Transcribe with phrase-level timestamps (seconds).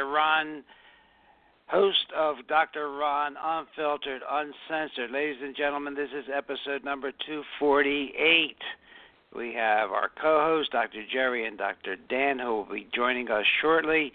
[0.00, 0.10] Dr.
[0.10, 0.64] Ron,
[1.66, 2.90] host of Dr.
[2.90, 5.10] Ron Unfiltered, Uncensored.
[5.10, 8.56] Ladies and gentlemen, this is episode number 248.
[9.36, 11.04] We have our co host, Dr.
[11.12, 11.96] Jerry and Dr.
[12.08, 14.10] Dan, who will be joining us shortly.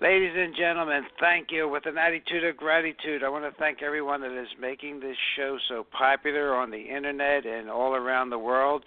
[0.00, 1.68] Ladies and gentlemen, thank you.
[1.68, 5.58] With an attitude of gratitude, I want to thank everyone that is making this show
[5.68, 8.82] so popular on the internet and all around the world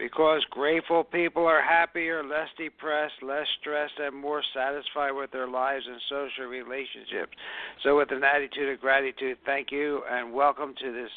[0.00, 5.84] because grateful people are happier, less depressed, less stressed, and more satisfied with their lives
[5.86, 7.36] and social relationships.
[7.84, 11.10] So, with an attitude of gratitude, thank you and welcome to this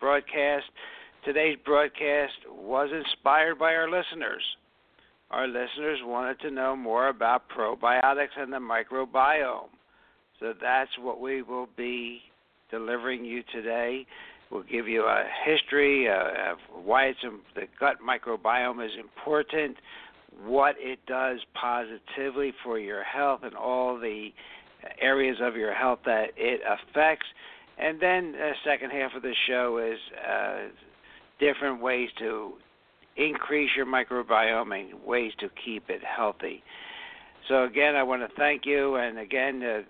[0.00, 0.64] broadcast.
[1.24, 4.42] Today's broadcast was inspired by our listeners.
[5.30, 9.68] Our listeners wanted to know more about probiotics and the microbiome.
[10.40, 12.20] So, that's what we will be
[12.68, 14.04] delivering you today.
[14.54, 17.18] We'll give you a history uh, of why it's
[17.56, 19.76] the gut microbiome is important,
[20.46, 24.28] what it does positively for your health, and all the
[25.00, 27.26] areas of your health that it affects.
[27.78, 30.68] And then the second half of the show is uh,
[31.40, 32.52] different ways to
[33.16, 36.62] increase your microbiome and ways to keep it healthy.
[37.48, 39.80] So again, I want to thank you, and again, uh,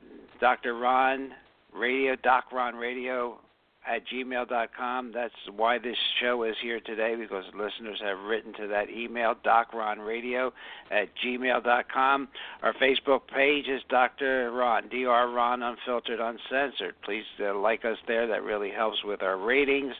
[0.40, 0.74] Dr.
[0.74, 1.32] Ron
[1.74, 3.40] Radio, Doc Ron Radio
[3.86, 5.12] at gmail.com.
[5.12, 10.52] That's why this show is here today because listeners have written to that email, docronradio
[10.90, 12.28] at gmail.com.
[12.62, 14.50] Our Facebook page is Dr.
[14.52, 15.30] Ron, Dr.
[15.30, 16.94] Ron Unfiltered Uncensored.
[17.04, 18.26] Please uh, like us there.
[18.26, 19.94] That really helps with our ratings.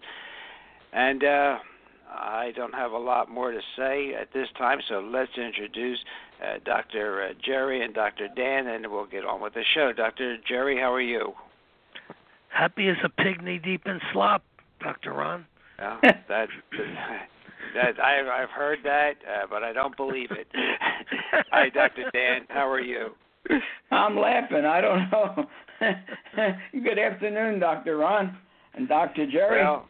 [0.93, 1.59] And uh,
[2.11, 5.99] I don't have a lot more to say at this time, so let's introduce
[6.43, 7.23] uh, Dr.
[7.23, 8.29] Uh, Jerry and Dr.
[8.35, 9.93] Dan, and we'll get on with the show.
[9.93, 10.37] Dr.
[10.49, 11.35] Jerry, how are you?
[12.55, 14.45] Happy as a pig knee deep in slop,
[14.81, 15.45] Doctor Ron.
[15.79, 15.99] Yeah,
[16.29, 16.49] that
[17.75, 20.47] that I've I've heard that, uh, but I don't believe it.
[21.51, 22.43] Hi, Doctor Dan.
[22.49, 23.09] How are you?
[23.91, 24.65] I'm laughing.
[24.65, 25.47] I don't know.
[26.85, 28.37] Good afternoon, Doctor Ron
[28.75, 29.63] and Doctor Jerry.
[29.63, 29.89] Well,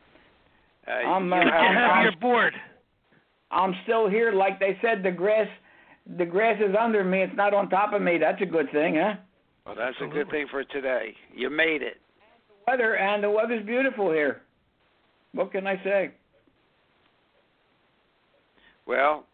[0.89, 2.55] uh, I'm, uh, I'm, you're bored.
[3.51, 4.33] I'm still here.
[4.33, 5.49] Like they said, the grass,
[6.17, 7.23] the grass is under me.
[7.23, 8.17] It's not on top of me.
[8.19, 9.17] That's a good thing, huh?
[9.67, 10.21] Well, that's Absolutely.
[10.21, 11.15] a good thing for today.
[11.35, 11.99] You made it
[12.67, 14.43] weather, and the weather's beautiful here.
[15.33, 16.13] What can I say?
[18.87, 19.25] Well,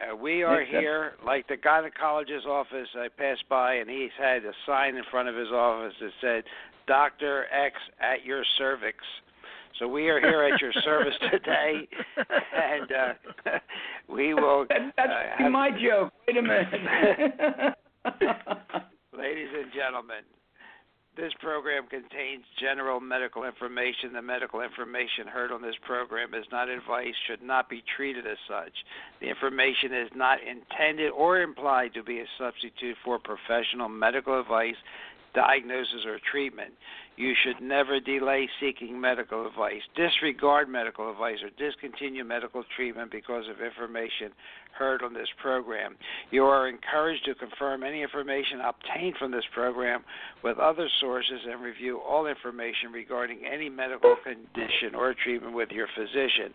[0.00, 2.88] uh, we are here, like the gynecologist's office.
[2.94, 6.44] I passed by, and he's had a sign in front of his office that said,
[6.86, 8.98] "Doctor X at your cervix."
[9.78, 13.58] So we are here at your service today, and uh,
[14.08, 14.66] we will.
[14.68, 15.12] That, that's
[15.44, 16.12] uh, my joke.
[16.26, 17.74] Wait a minute.
[19.16, 20.22] Ladies and gentlemen,
[21.20, 24.14] this program contains general medical information.
[24.14, 28.38] The medical information heard on this program is not advice, should not be treated as
[28.48, 28.72] such.
[29.20, 34.80] The information is not intended or implied to be a substitute for professional medical advice,
[35.34, 36.72] diagnosis, or treatment.
[37.20, 43.44] You should never delay seeking medical advice, disregard medical advice, or discontinue medical treatment because
[43.50, 44.32] of information
[44.72, 45.96] heard on this program.
[46.30, 50.02] You are encouraged to confirm any information obtained from this program
[50.42, 55.88] with other sources and review all information regarding any medical condition or treatment with your
[55.94, 56.54] physician.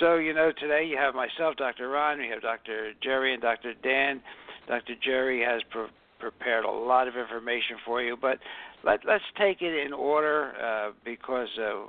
[0.00, 1.90] So, you know, today you have myself, Dr.
[1.90, 2.90] Ron, we have Dr.
[3.04, 3.74] Jerry and Dr.
[3.84, 4.20] Dan.
[4.66, 4.94] Dr.
[5.00, 5.86] Jerry has pre-
[6.18, 8.38] prepared a lot of information for you, but
[8.84, 11.84] let, let's take it in order uh, because uh,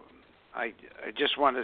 [0.55, 0.65] I,
[1.05, 1.63] I just want to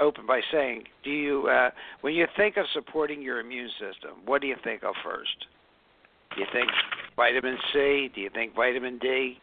[0.00, 1.70] open by saying, do you, uh,
[2.02, 5.46] when you think of supporting your immune system, what do you think of first?
[6.34, 6.70] Do you think
[7.16, 8.10] vitamin C?
[8.14, 9.38] Do you think vitamin D?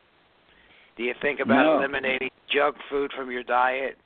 [0.97, 1.77] Do you think about no.
[1.77, 3.97] eliminating junk food from your diet?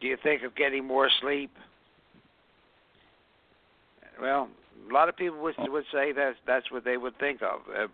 [0.00, 1.50] Do you think of getting more sleep?
[4.20, 4.48] Well,
[4.88, 7.60] a lot of people would would say that that's what they would think of.
[7.68, 7.86] Uh,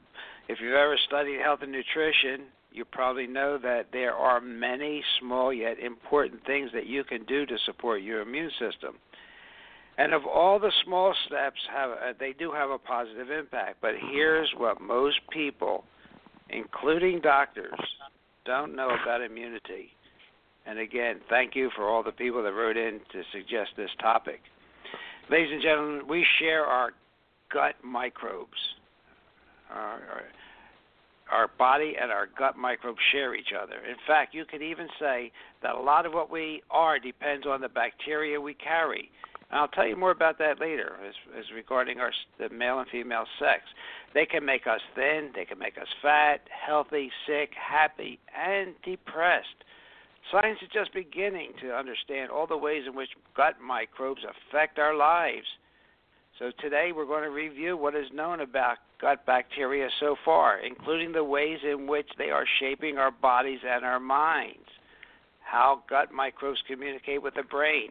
[0.48, 5.52] if you've ever studied health and nutrition, you probably know that there are many small
[5.52, 8.96] yet important things that you can do to support your immune system.
[9.96, 13.76] And of all the small steps, have uh, they do have a positive impact.
[13.80, 15.84] But here's what most people,
[16.50, 17.78] including doctors,
[18.44, 19.90] don't know about immunity.
[20.66, 24.40] And again, thank you for all the people that wrote in to suggest this topic.
[25.30, 26.90] Ladies and gentlemen, we share our
[27.52, 28.50] gut microbes.
[29.70, 30.22] Our, our,
[31.30, 33.76] our body and our gut microbes share each other.
[33.88, 35.32] In fact, you could even say
[35.62, 39.10] that a lot of what we are depends on the bacteria we carry.
[39.50, 42.88] And I'll tell you more about that later, as, as regarding our the male and
[42.88, 43.62] female sex.
[44.12, 49.64] They can make us thin, they can make us fat, healthy, sick, happy, and depressed.
[50.30, 54.96] Science is just beginning to understand all the ways in which gut microbes affect our
[54.96, 55.46] lives.
[56.40, 61.12] So today we're going to review what is known about gut bacteria so far, including
[61.12, 64.66] the ways in which they are shaping our bodies and our minds,
[65.44, 67.90] how gut microbes communicate with the brain.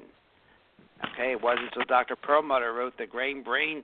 [1.14, 2.18] Okay, it wasn't until Dr.
[2.18, 3.82] Perlmutter wrote the Grain Brain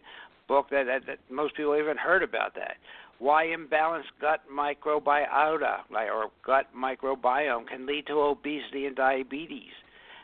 [0.49, 2.75] book that, that, that most people even heard about that.
[3.17, 9.71] Why imbalanced gut microbiota or gut microbiome can lead to obesity and diabetes.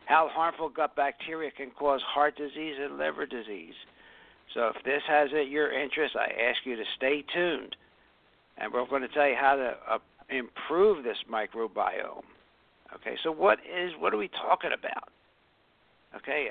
[0.07, 3.73] How harmful gut bacteria can cause heart disease and liver disease
[4.55, 7.75] so if this has it, your interest, I ask you to stay tuned.
[8.57, 9.97] And we're going to tell you how to uh,
[10.29, 12.23] improve this microbiome.
[12.95, 15.09] Okay, so what is what are we talking about?
[16.15, 16.47] Okay,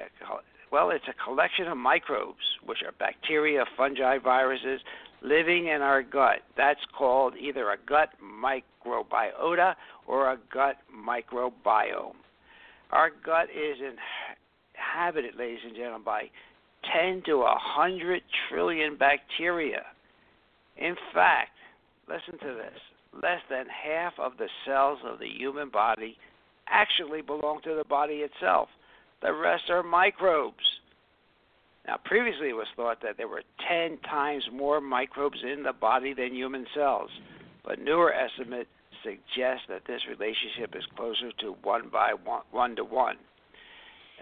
[0.70, 4.80] well, it's a collection of microbes, which are bacteria, fungi, viruses,
[5.22, 6.40] living in our gut.
[6.56, 9.74] That's called either a gut microbiota
[10.06, 12.16] or a gut microbiome.
[12.90, 16.24] Our gut is inhabited, ladies and gentlemen, by
[16.92, 19.82] 10 to 100 trillion bacteria.
[20.76, 21.50] In fact,
[22.08, 22.81] listen to this
[23.22, 26.16] less than half of the cells of the human body
[26.69, 28.69] actually belong to the body itself.
[29.22, 30.64] The rest are microbes.
[31.86, 36.14] Now, previously it was thought that there were 10 times more microbes in the body
[36.14, 37.10] than human cells,
[37.64, 38.70] but newer estimates
[39.02, 43.16] suggest that this relationship is closer to 1 by 1, 1 to 1.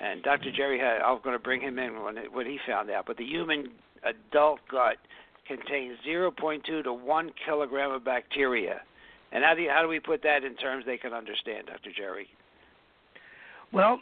[0.03, 0.51] And Dr.
[0.51, 3.07] Jerry had, I was going to bring him in when, it, when he found out,
[3.07, 3.69] but the human
[4.03, 4.97] adult gut
[5.47, 8.81] contains 0.2 to 1 kilogram of bacteria.
[9.31, 11.91] And how do, you, how do we put that in terms they can understand, Dr.
[11.97, 12.27] Jerry?
[13.73, 14.01] Well,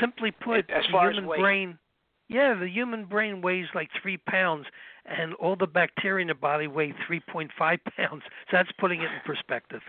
[0.00, 1.40] simply put, as the human as weight.
[1.40, 1.78] brain,
[2.28, 4.66] yeah, the human brain weighs like three pounds,
[5.06, 8.22] and all the bacteria in the body weigh 3.5 pounds.
[8.50, 9.82] So that's putting it in perspective.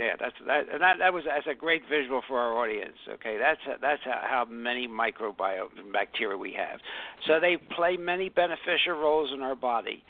[0.00, 2.96] Yeah, that's that, and that that was that's a great visual for our audience.
[3.06, 6.80] Okay, that's that's how many microbiome bacteria we have.
[7.26, 10.02] So they play many beneficial roles in our body.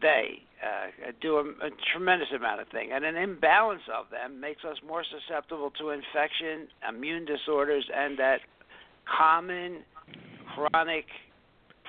[0.00, 4.62] They uh, do a, a tremendous amount of things, and an imbalance of them makes
[4.64, 8.38] us more susceptible to infection, immune disorders, and that
[9.18, 9.82] common
[10.54, 11.06] chronic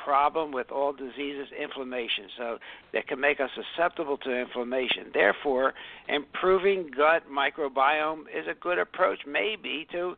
[0.03, 2.25] problem with all diseases, inflammation.
[2.37, 2.57] So
[2.93, 5.11] that can make us susceptible to inflammation.
[5.13, 5.73] Therefore,
[6.07, 10.15] improving gut microbiome is a good approach, maybe to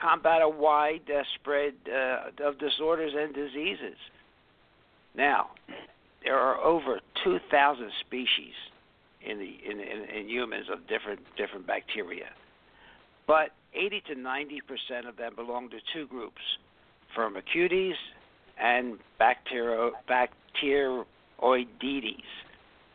[0.00, 3.96] combat a wide uh, spread uh, of disorders and diseases.
[5.16, 5.50] Now,
[6.22, 8.52] there are over 2,000 species
[9.26, 12.28] in the in, in, in humans of different different bacteria,
[13.26, 16.42] but 80 to 90 percent of them belong to two groups:
[17.16, 17.94] Firmicutes
[18.60, 21.04] and bacterio, Bacteroidetes.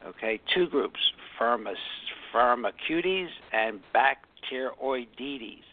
[0.05, 0.99] Okay, two groups,
[1.39, 5.63] Firmicutes and Bacteroidetes.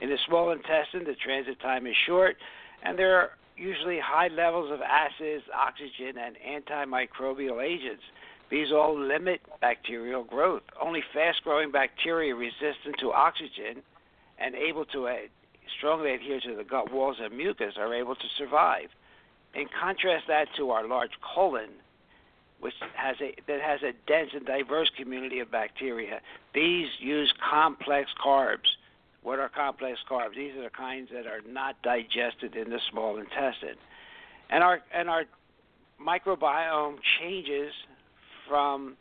[0.00, 2.36] In the small intestine, the transit time is short,
[2.82, 6.36] and there are usually high levels of acids, oxygen, and
[6.66, 8.02] antimicrobial agents.
[8.50, 10.62] These all limit bacterial growth.
[10.80, 13.82] Only fast growing bacteria resistant to oxygen
[14.38, 15.16] and able to uh,
[15.78, 18.88] strongly adhere to the gut walls and mucus are able to survive.
[19.54, 21.70] And contrast that to our large colon,
[22.60, 26.20] which has a that has a dense and diverse community of bacteria.
[26.54, 28.76] These use complex carbs.
[29.22, 30.34] What are complex carbs?
[30.36, 33.76] These are the kinds that are not digested in the small intestine.
[34.50, 35.24] And our and our
[36.00, 37.72] microbiome changes
[38.48, 38.96] from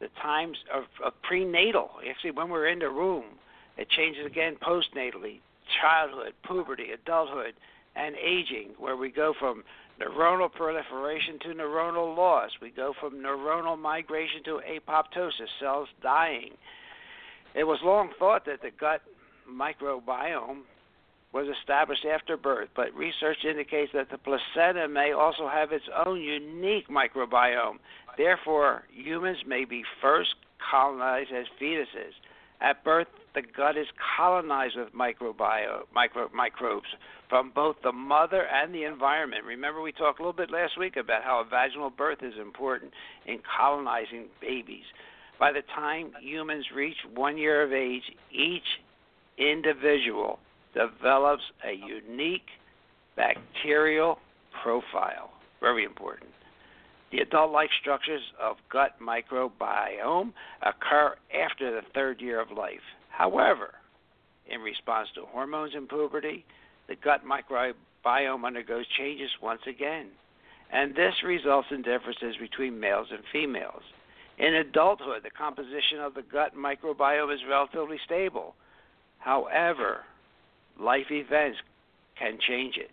[0.00, 1.90] the times of, of prenatal.
[2.08, 3.24] Actually, when we're in the room,
[3.76, 5.40] it changes again postnatally,
[5.80, 7.54] childhood, puberty, adulthood,
[7.96, 9.64] and aging, where we go from
[10.00, 12.50] neuronal proliferation to neuronal loss.
[12.60, 16.52] We go from neuronal migration to apoptosis, cells dying.
[17.54, 19.02] It was long thought that the gut
[19.50, 20.62] microbiome
[21.32, 26.20] was established after birth, but research indicates that the placenta may also have its own
[26.20, 27.78] unique microbiome.
[28.16, 30.34] Therefore, humans may be first
[30.70, 32.14] colonized as fetuses.
[32.60, 33.86] At birth, the gut is
[34.16, 36.88] colonized with microbio, micro, microbes
[37.28, 39.44] from both the mother and the environment.
[39.44, 42.92] Remember, we talked a little bit last week about how a vaginal birth is important
[43.26, 44.84] in colonizing babies.
[45.38, 48.62] By the time humans reach one year of age, each
[49.38, 50.38] individual
[50.74, 52.46] develops a unique
[53.16, 54.18] bacterial
[54.62, 55.30] profile.
[55.60, 56.30] Very important.
[57.10, 60.32] The adult like structures of gut microbiome
[60.62, 62.84] occur after the third year of life.
[63.10, 63.74] However,
[64.46, 66.44] in response to hormones in puberty,
[66.88, 70.08] the gut microbiome undergoes changes once again.
[70.72, 73.82] And this results in differences between males and females.
[74.38, 78.54] In adulthood, the composition of the gut microbiome is relatively stable.
[79.18, 80.04] However,
[80.78, 81.58] life events
[82.18, 82.90] can change it.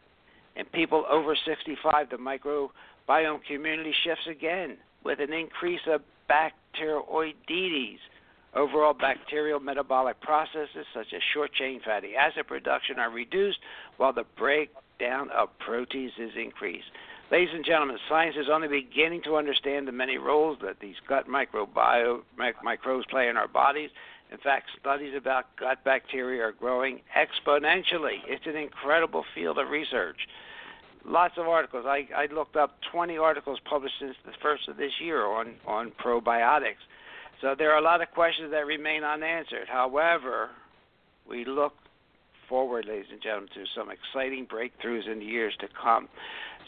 [0.55, 7.99] In people over 65, the microbiome community shifts again with an increase of bacteroidetes.
[8.55, 13.59] Overall, bacterial metabolic processes such as short chain fatty acid production are reduced
[13.97, 16.87] while the breakdown of proteins is increased.
[17.31, 21.27] Ladies and gentlemen, science is only beginning to understand the many roles that these gut
[21.27, 22.21] microbiome
[22.63, 23.89] microbes play in our bodies.
[24.31, 28.19] In fact, studies about gut bacteria are growing exponentially.
[28.27, 30.17] It's an incredible field of research.
[31.03, 31.85] Lots of articles.
[31.87, 35.91] I, I looked up 20 articles published since the first of this year on, on
[36.03, 36.81] probiotics.
[37.41, 39.67] So there are a lot of questions that remain unanswered.
[39.67, 40.49] However,
[41.27, 41.73] we look
[42.47, 46.07] forward, ladies and gentlemen, to some exciting breakthroughs in the years to come.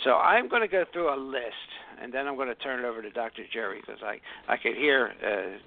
[0.04, 1.70] So I'm going to go through a list,
[2.02, 3.44] and then I'm going to turn it over to Dr.
[3.52, 4.20] Jerry because I
[4.52, 5.58] I could hear uh,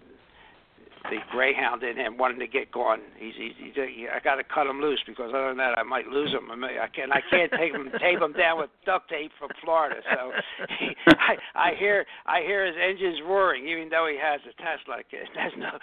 [1.04, 3.00] the greyhound in him wanting to get going.
[3.19, 3.75] He's, he's, he's
[4.12, 6.50] I got to cut him loose because other than that, I might lose him.
[6.50, 9.49] I, may, I can't I can't take him tape him down with duct tape from
[9.64, 10.00] Florida.
[10.12, 10.33] So
[10.78, 15.00] he, I I hear I hear his engines roaring, even though he has a Tesla.
[15.00, 15.78] It has no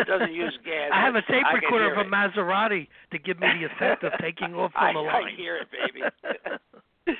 [0.00, 0.90] it doesn't use gas.
[0.92, 2.12] I have a tape recorder of a it.
[2.12, 5.24] Maserati to give me the effect of taking off I, on the line.
[5.32, 7.16] I hear it, baby.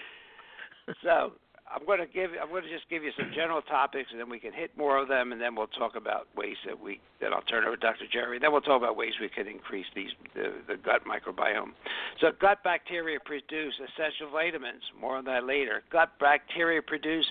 [1.02, 1.32] so
[1.74, 2.30] I'm going to give.
[2.40, 4.98] I'm going to just give you some general topics, and then we can hit more
[4.98, 7.00] of them, and then we'll talk about ways that we.
[7.20, 8.04] Then I'll turn over to Dr.
[8.10, 8.38] Jerry.
[8.38, 11.72] Then we'll talk about ways we can increase these the, the gut microbiome.
[12.20, 14.82] So gut bacteria produce essential vitamins.
[15.00, 15.82] More on that later.
[15.90, 17.26] Gut bacteria produce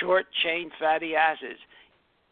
[0.00, 1.60] short chain fatty acids.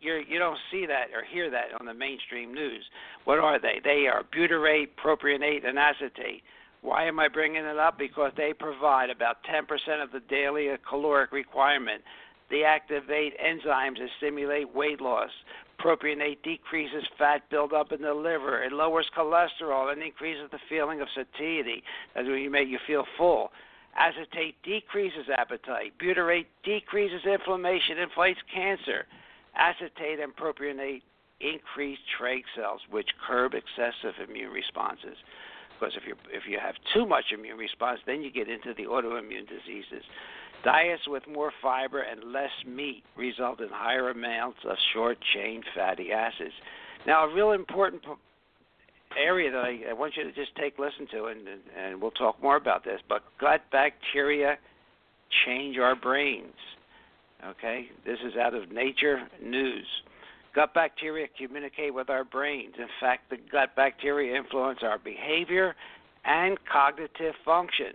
[0.01, 2.85] You're, you don't see that or hear that on the mainstream news.
[3.25, 3.81] What are they?
[3.85, 6.43] They are butyrate, propionate, and acetate.
[6.83, 7.99] Why am I bringing it up?
[7.99, 12.03] Because they provide about 10% of the daily caloric requirement.
[12.51, 15.31] They activate enzymes that stimulate weight loss.
[15.79, 18.63] Propionate decreases fat buildup in the liver.
[18.63, 21.83] It lowers cholesterol and increases the feeling of satiety.
[22.15, 23.51] That's when you make you feel full.
[23.97, 25.93] Acetate decreases appetite.
[25.99, 29.07] Butyrate decreases inflammation, inflates cancer.
[29.55, 31.03] Acetate and propionate
[31.41, 35.17] increase Treg cells, which curb excessive immune responses
[35.81, 38.85] because if you if you have too much immune response, then you get into the
[38.85, 40.05] autoimmune diseases.
[40.65, 46.13] Diets with more fiber and less meat result in higher amounts of short chain fatty
[46.13, 46.53] acids.
[47.07, 48.03] Now, a real important
[49.19, 52.11] area that I, I want you to just take listen to, and, and, and we'll
[52.11, 53.01] talk more about this.
[53.09, 54.59] But gut bacteria
[55.47, 56.53] change our brains.
[57.47, 59.87] Okay, this is out of Nature News.
[60.55, 62.75] Gut bacteria communicate with our brains.
[62.79, 65.77] In fact, the gut bacteria influence our behavior
[66.25, 67.93] and cognitive function.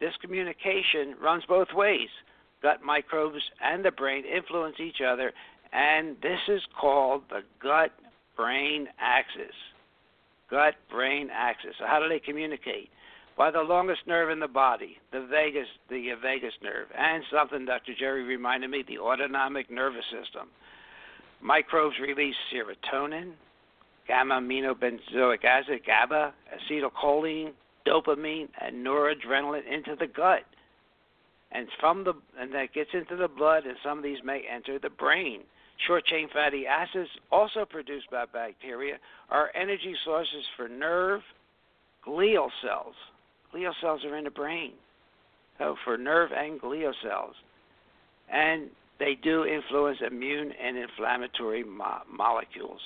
[0.00, 2.08] This communication runs both ways.
[2.62, 5.32] Gut microbes and the brain influence each other,
[5.72, 7.92] and this is called the gut
[8.36, 9.54] brain axis.
[10.50, 11.74] Gut brain axis.
[11.78, 12.88] So, how do they communicate?
[13.36, 17.92] By the longest nerve in the body, the vagus, the vagus nerve, and something Dr.
[17.98, 20.48] Jerry reminded me, the autonomic nervous system.
[21.42, 23.32] Microbes release serotonin,
[24.06, 27.52] gamma aminobenzoic acid, GABA, acetylcholine,
[27.86, 30.44] dopamine, and noradrenaline into the gut.
[31.52, 34.78] And from the and that gets into the blood, and some of these may enter
[34.78, 35.40] the brain.
[35.86, 38.98] Short chain fatty acids, also produced by bacteria,
[39.30, 41.22] are energy sources for nerve,
[42.06, 42.94] glial cells.
[43.54, 44.72] Glial cells are in the brain.
[45.58, 47.34] So for nerve and glial cells.
[48.32, 48.68] And
[49.00, 52.80] they do influence immune and inflammatory mo- molecules.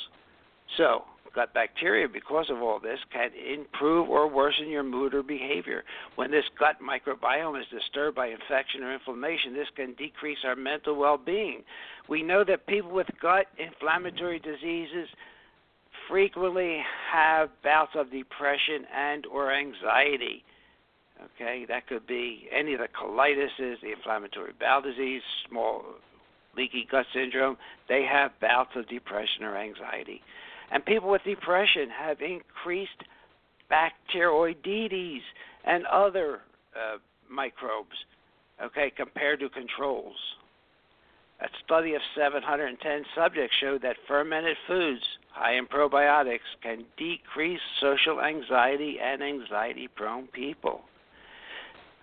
[0.78, 1.02] So,
[1.35, 5.83] gut bacteria, because of all this, can improve or worsen your mood or behavior.
[6.14, 10.97] When this gut microbiome is disturbed by infection or inflammation, this can decrease our mental
[10.97, 11.62] well being.
[12.09, 15.09] We know that people with gut inflammatory diseases
[16.09, 16.80] frequently
[17.12, 20.44] have bouts of depression and or anxiety
[21.25, 25.85] Okay, that could be any of the colitis, the inflammatory bowel disease, small
[26.57, 27.57] leaky gut syndrome.
[27.88, 30.23] They have bouts of depression or anxiety.
[30.71, 33.04] And people with depression have increased
[33.71, 35.23] bacteroidetes
[35.64, 36.40] and other
[36.75, 36.99] uh,
[37.31, 37.97] microbes,
[38.62, 40.16] okay, compared to controls.
[41.40, 45.02] A study of 710 subjects showed that fermented foods
[45.33, 50.83] high in probiotics can decrease social anxiety and anxiety prone people.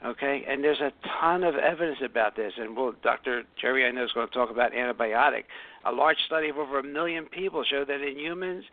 [0.03, 0.91] Okay, and there's a
[1.21, 3.43] ton of evidence about this, and we'll, Dr.
[3.59, 5.43] Jerry I know is going to talk about antibiotic.
[5.85, 8.63] A large study of over a million people showed that in humans,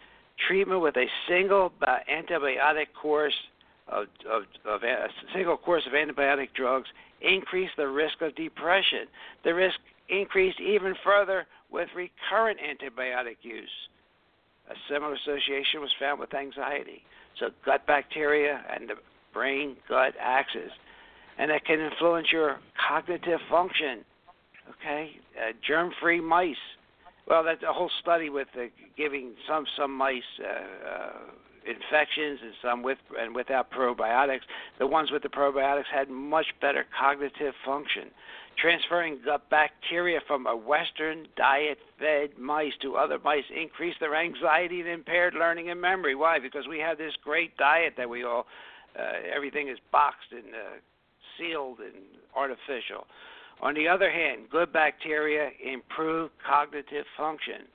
[0.47, 3.35] treatment with a single antibiotic course
[3.89, 6.89] of, of, of a single course of antibiotic drugs
[7.21, 9.07] increased the risk of depression.
[9.45, 9.77] The risk
[10.09, 13.69] increased even further with recurrent antibiotic use.
[14.71, 17.03] A similar association was found with anxiety.
[17.39, 18.95] So gut bacteria and the
[19.35, 20.71] brain gut axis
[21.39, 24.05] and that can influence your cognitive function.
[24.71, 26.57] Okay, uh, germ-free mice.
[27.27, 28.65] Well, that's a whole study with uh,
[28.97, 31.11] giving some some mice uh, uh,
[31.67, 34.41] infections and some with and without probiotics.
[34.79, 38.11] The ones with the probiotics had much better cognitive function.
[38.59, 44.81] Transferring gut bacteria from a Western diet fed mice to other mice increased their anxiety
[44.81, 46.15] and impaired learning and memory.
[46.15, 46.41] Why?
[46.41, 48.47] Because we have this great diet that we all,
[48.99, 50.77] uh, everything is boxed and uh,
[51.39, 51.95] sealed and
[52.35, 53.07] artificial.
[53.61, 57.67] On the other hand, good bacteria improve cognitive function.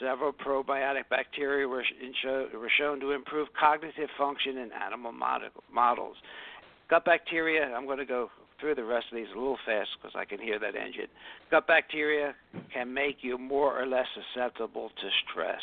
[0.00, 1.84] Several probiotic bacteria were,
[2.22, 6.16] show, were shown to improve cognitive function in animal models.
[6.90, 10.14] Gut bacteria, I'm going to go through the rest of these a little fast because
[10.16, 11.06] I can hear that engine.
[11.50, 12.34] Gut bacteria
[12.72, 15.60] can make you more or less susceptible to stress.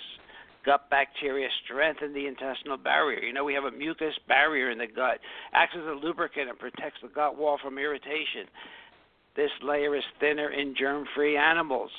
[0.64, 3.24] Gut bacteria strengthen the intestinal barrier.
[3.24, 5.20] You know, we have a mucus barrier in the gut,
[5.54, 8.46] acts as a lubricant and protects the gut wall from irritation.
[9.36, 11.90] This layer is thinner in germ free animals.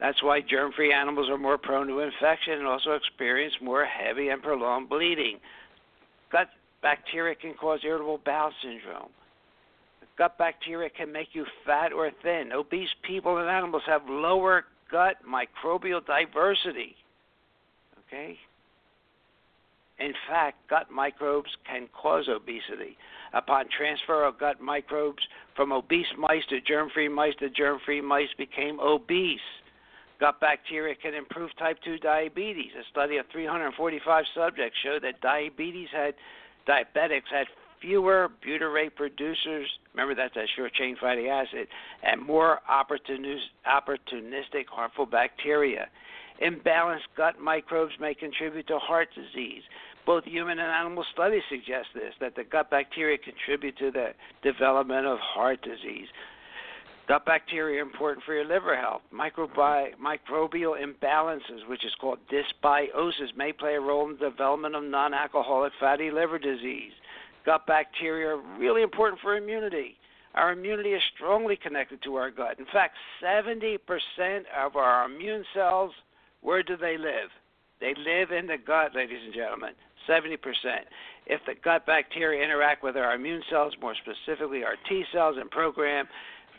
[0.00, 4.30] That's why germ free animals are more prone to infection and also experience more heavy
[4.30, 5.38] and prolonged bleeding.
[6.32, 6.48] Gut
[6.82, 9.10] bacteria can cause irritable bowel syndrome.
[10.18, 12.50] Gut bacteria can make you fat or thin.
[12.52, 16.96] Obese people and animals have lower gut microbial diversity.
[18.14, 18.38] Okay?
[19.98, 22.96] In fact, gut microbes can cause obesity.
[23.32, 25.22] Upon transfer of gut microbes
[25.56, 29.38] from obese mice to germ free mice, the germ free mice became obese.
[30.20, 32.72] Gut bacteria can improve type 2 diabetes.
[32.78, 36.14] A study of 345 subjects showed that diabetes had
[36.68, 37.46] diabetics had
[37.80, 41.68] fewer butyrate producers, remember that's that short chain fatty acid,
[42.02, 45.88] and more opportunistic harmful bacteria.
[46.42, 49.62] Imbalanced gut microbes may contribute to heart disease.
[50.06, 54.08] Both human and animal studies suggest this, that the gut bacteria contribute to the
[54.42, 56.08] development of heart disease.
[57.06, 59.02] Gut bacteria are important for your liver health.
[59.12, 64.84] Microbi- microbial imbalances, which is called dysbiosis, may play a role in the development of
[64.84, 66.92] non alcoholic fatty liver disease.
[67.44, 69.96] Gut bacteria are really important for immunity.
[70.34, 72.58] Our immunity is strongly connected to our gut.
[72.58, 73.78] In fact, 70%
[74.56, 75.92] of our immune cells,
[76.44, 77.32] where do they live?
[77.80, 79.72] They live in the gut, ladies and gentlemen.
[80.08, 80.36] 70%.
[81.26, 85.50] If the gut bacteria interact with our immune cells, more specifically our T cells, and
[85.50, 86.06] program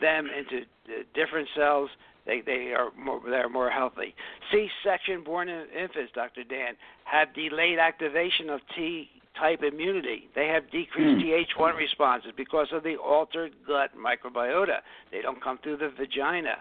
[0.00, 0.66] them into
[1.14, 1.88] different cells,
[2.26, 4.14] they, they are more they're more healthy.
[4.50, 6.42] C-section born infants, Dr.
[6.42, 10.28] Dan, have delayed activation of T type immunity.
[10.34, 11.46] They have decreased mm.
[11.56, 14.78] Th1 responses because of the altered gut microbiota.
[15.12, 16.56] They don't come through the vagina.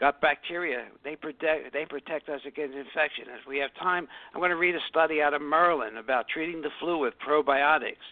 [0.00, 3.24] Gut bacteria, they protect they protect us against infection.
[3.40, 6.60] If we have time, I'm going to read a study out of Maryland about treating
[6.60, 8.02] the flu with probiotics.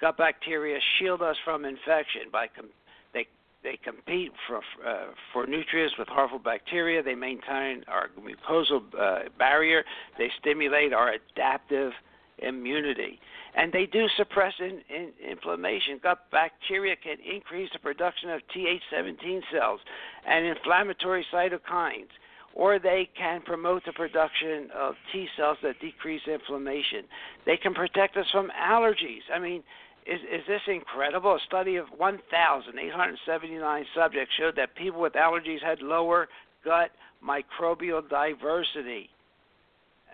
[0.00, 2.68] Gut bacteria shield us from infection by com-
[3.14, 3.26] they
[3.62, 7.02] they compete for uh, for nutrients with harmful bacteria.
[7.02, 9.84] They maintain our mucosal uh, barrier.
[10.18, 11.92] They stimulate our adaptive
[12.38, 13.18] immunity.
[13.54, 15.98] And they do suppress in, in, inflammation.
[16.02, 19.80] Gut bacteria can increase the production of Th17 cells
[20.28, 22.10] and inflammatory cytokines,
[22.54, 27.04] or they can promote the production of T cells that decrease inflammation.
[27.44, 29.22] They can protect us from allergies.
[29.34, 29.62] I mean,
[30.06, 31.34] is, is this incredible?
[31.34, 36.28] A study of 1,879 subjects showed that people with allergies had lower
[36.64, 36.90] gut
[37.26, 39.10] microbial diversity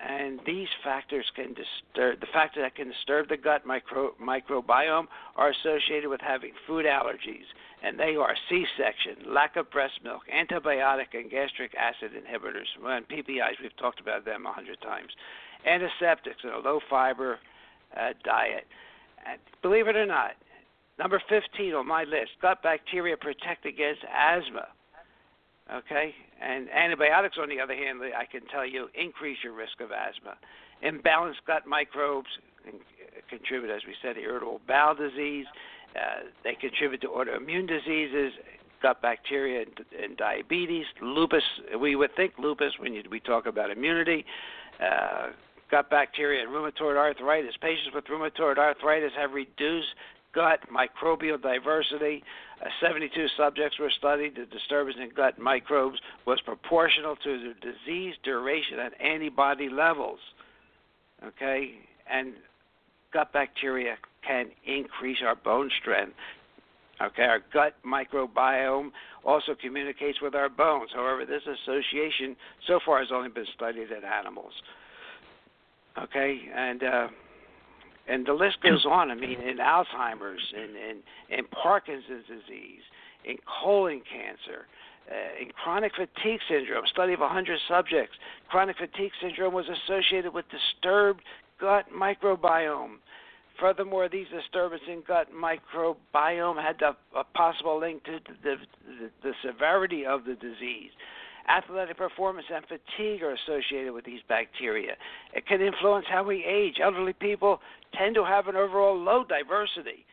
[0.03, 5.51] and these factors can disturb the factors that can disturb the gut micro, microbiome are
[5.51, 7.47] associated with having food allergies,
[7.83, 13.63] and they are C-section, lack of breast milk, antibiotic and gastric acid inhibitors, and PPIs.
[13.63, 15.11] We've talked about them a hundred times,
[15.67, 17.39] antiseptics, and a low-fiber
[17.97, 18.67] uh, diet.
[19.25, 20.33] And believe it or not,
[20.99, 24.67] number 15 on my list: gut bacteria protect against asthma.
[25.73, 26.13] Okay,
[26.43, 30.37] and antibiotics, on the other hand, I can tell you, increase your risk of asthma.
[30.85, 32.29] Imbalanced gut microbes
[33.29, 35.47] contribute, as we said, to irritable bowel disease.
[35.95, 38.33] Uh, they contribute to autoimmune diseases,
[38.81, 40.87] gut bacteria, and, and, diabetes.
[41.01, 41.43] Lupus,
[41.79, 44.25] we would think lupus when you, we talk about immunity.
[44.81, 45.29] Uh,
[45.71, 47.55] gut bacteria and rheumatoid arthritis.
[47.61, 49.95] Patients with rheumatoid arthritis have reduced
[50.35, 52.23] gut microbial diversity.
[52.61, 54.37] Uh, 72 subjects were studied.
[54.37, 60.19] The disturbance in gut microbes was proportional to the disease duration and antibody levels.
[61.25, 61.73] Okay,
[62.11, 62.35] and
[63.13, 66.15] gut bacteria can increase our bone strength.
[67.01, 68.91] Okay, our gut microbiome
[69.25, 70.91] also communicates with our bones.
[70.95, 74.53] However, this association so far has only been studied in animals.
[75.99, 77.09] Okay, and uh,
[78.09, 79.11] and the list goes on.
[79.11, 82.83] I mean, in Alzheimer's, in in, in Parkinson's disease,
[83.25, 84.67] in colon cancer,
[85.11, 86.85] uh, in chronic fatigue syndrome.
[86.87, 88.17] Study of 100 subjects.
[88.49, 91.23] Chronic fatigue syndrome was associated with disturbed
[91.61, 92.97] gut microbiome.
[93.59, 99.33] Furthermore, these disturbances in gut microbiome had a, a possible link to the, the, the
[99.45, 100.91] severity of the disease.
[101.49, 104.95] Athletic performance and fatigue are associated with these bacteria.
[105.35, 106.77] It can influence how we age.
[106.83, 107.61] Elderly people
[107.95, 110.05] tend to have an overall low diversity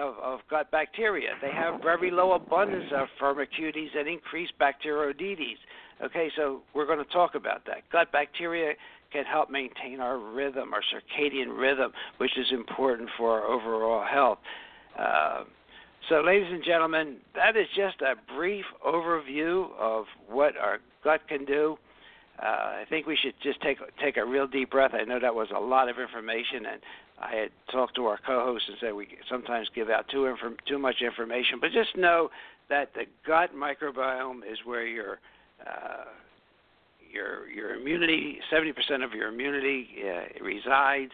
[0.00, 1.30] of, of gut bacteria.
[1.40, 5.58] They have very low abundance of Firmicutes and increased Bacteroidetes.
[6.04, 7.82] Okay, so we're going to talk about that.
[7.90, 8.74] Gut bacteria
[9.12, 14.38] can help maintain our rhythm, our circadian rhythm, which is important for our overall health.
[14.98, 15.44] Uh,
[16.08, 21.44] so, ladies and gentlemen, that is just a brief overview of what our gut can
[21.44, 21.76] do.
[22.42, 24.92] Uh, I think we should just take take a real deep breath.
[24.94, 26.80] I know that was a lot of information, and
[27.20, 30.32] I had talked to our co-host and said we sometimes give out too
[30.68, 32.30] too much information, but just know
[32.68, 35.18] that the gut microbiome is where your
[35.66, 36.04] uh,
[37.12, 41.10] your your immunity, 70% of your immunity uh, resides,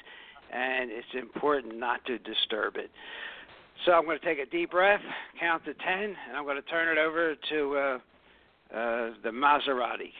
[0.53, 2.90] and it's important not to disturb it.
[3.84, 5.00] So I'm going to take a deep breath,
[5.38, 7.98] count to 10, and I'm going to turn it over to uh,
[8.74, 10.12] uh, the Maserati.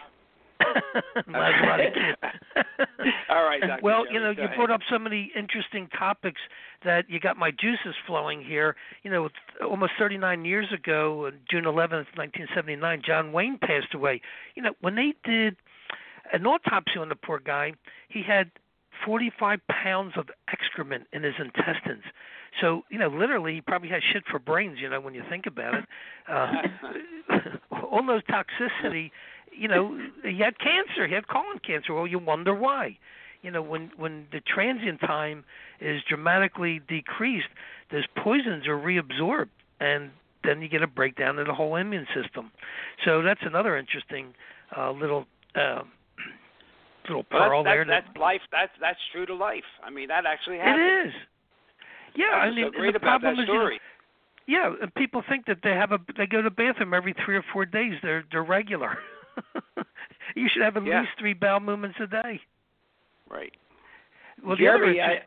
[1.29, 2.15] Maserati.
[3.31, 3.81] All right, Dr.
[3.83, 4.57] Well, Jerry, you know, you ahead.
[4.57, 6.41] brought up so many interesting topics
[6.85, 8.77] that you got my juices flowing here.
[9.03, 9.29] You know,
[9.67, 14.21] almost 39 years ago, June 11th, 1979, John Wayne passed away.
[14.55, 15.57] You know, when they did
[16.33, 17.73] an autopsy on the poor guy,
[18.09, 18.51] he had
[19.05, 22.05] 45 pounds of excrement in his intestines.
[22.61, 24.79] So, you know, literally, he probably has shit for brains.
[24.81, 25.85] You know, when you think about it,
[26.29, 26.53] uh,
[27.91, 29.11] all those toxicity.
[29.57, 31.07] You know, he had cancer.
[31.07, 31.95] He had colon cancer.
[31.95, 32.99] Well, you wonder why.
[33.43, 35.45] You know, when when the transient time
[35.81, 37.49] is dramatically decreased,
[37.91, 40.11] those poisons are reabsorbed, and
[40.43, 42.51] then you get a breakdown of the whole immune system.
[43.05, 44.35] So that's another interesting
[44.77, 45.83] uh, little uh,
[47.09, 47.85] little Well, pearl that's, there.
[47.85, 48.41] that's, that- that's life.
[48.51, 49.65] That's that's true to life.
[49.85, 50.81] I mean, that actually happens.
[51.05, 51.15] It is.
[52.15, 53.71] Yeah, That's I mean, so great the about problem that is, you know,
[54.47, 57.37] yeah, and people think that they have a they go to the bathroom every three
[57.37, 57.95] or four days.
[58.03, 58.99] They're they're regular.
[60.35, 61.01] you should have at Yeah.
[61.01, 62.41] least three bowel movements a day.
[63.29, 63.53] right.
[64.45, 65.23] Well, the other Jerry, I,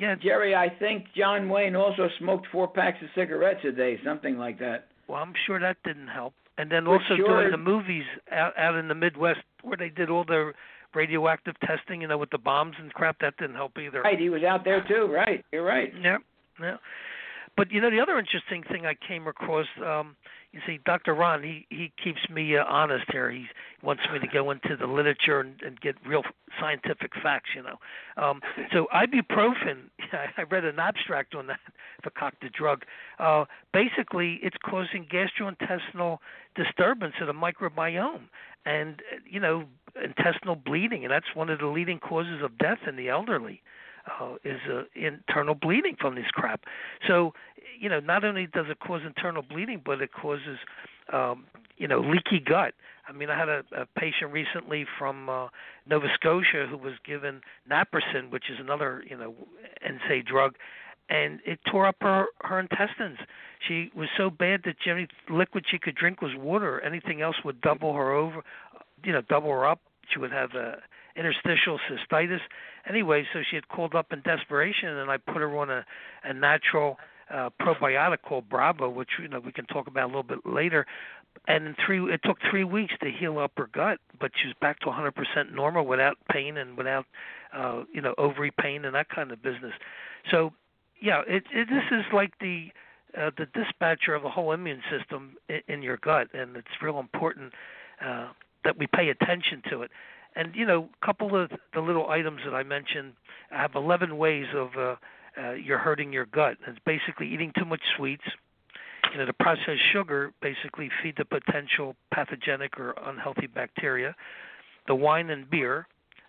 [0.00, 4.36] yeah, Jerry, I think John Wayne also smoked four packs of cigarettes a day, something
[4.38, 4.88] like that.
[5.08, 6.32] well, I'm sure that didn't help.
[6.58, 9.90] And then But also sure- during the movies out out in the Midwest where they
[9.90, 10.52] did all the
[10.96, 14.02] radioactive testing, you know, with the bombs and crap, that didn't help either.
[14.02, 15.08] Right, he was out there too.
[15.12, 15.92] Right, you're right.
[16.00, 16.18] Yeah,
[16.60, 16.76] yeah.
[17.56, 20.14] But you know, the other interesting thing I came across, um,
[20.52, 21.14] you see, Dr.
[21.14, 23.30] Ron, he he keeps me uh, honest here.
[23.30, 23.46] He
[23.82, 26.22] wants me to go into the literature and, and get real
[26.60, 27.50] scientific facts.
[27.54, 27.76] You know,
[28.22, 28.40] um,
[28.72, 29.90] so ibuprofen.
[30.36, 31.60] I read an abstract on that,
[32.14, 32.84] the the drug.
[33.18, 36.18] Uh, basically, it's causing gastrointestinal
[36.54, 38.28] disturbance of the microbiome,
[38.64, 39.64] and you know,
[40.02, 43.62] intestinal bleeding, and that's one of the leading causes of death in the elderly
[44.20, 46.62] uh, is uh, internal bleeding from this crap.
[47.06, 47.34] So,
[47.78, 50.58] you know, not only does it cause internal bleeding, but it causes,
[51.12, 51.44] um,
[51.76, 52.74] you know, leaky gut.
[53.08, 55.48] I mean, I had a, a patient recently from uh,
[55.86, 57.40] Nova Scotia who was given
[57.70, 59.34] naproxen, which is another, you know,
[59.86, 60.56] NSAID drug,
[61.08, 63.18] and it tore up her her intestines.
[63.66, 66.80] She was so bad that only liquid she could drink was water.
[66.80, 68.42] Anything else would double her over,
[69.04, 69.80] you know, double her up.
[70.12, 70.78] She would have a
[71.16, 72.40] interstitial cystitis.
[72.88, 75.84] Anyway, so she had called up in desperation, and I put her on a,
[76.24, 76.98] a natural
[77.32, 80.86] uh, probiotic called Bravo, which you know we can talk about a little bit later.
[81.48, 84.56] And in three, it took three weeks to heal up her gut, but she was
[84.60, 87.04] back to 100% normal without pain and without,
[87.54, 89.74] uh, you know, ovary pain and that kind of business.
[90.30, 90.52] So,
[91.00, 92.68] yeah, it, it this is like the
[93.16, 96.98] uh, the dispatcher of the whole immune system in, in your gut, and it's real
[96.98, 97.52] important
[98.04, 98.28] uh,
[98.64, 99.90] that we pay attention to it.
[100.34, 103.14] And you know, a couple of the little items that I mentioned
[103.50, 104.96] I have 11 ways of uh,
[105.40, 106.56] uh, you're hurting your gut.
[106.66, 108.24] It's basically eating too much sweets.
[109.12, 114.14] You know, the processed sugar basically feed the potential pathogenic or unhealthy bacteria.
[114.88, 115.86] The wine and beer,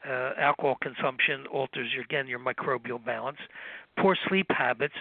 [0.07, 3.39] uh, alcohol consumption alters your, again your microbial balance.
[3.99, 4.93] Poor sleep habits,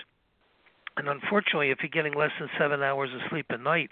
[0.96, 3.90] and unfortunately, if you're getting less than seven hours of sleep a night,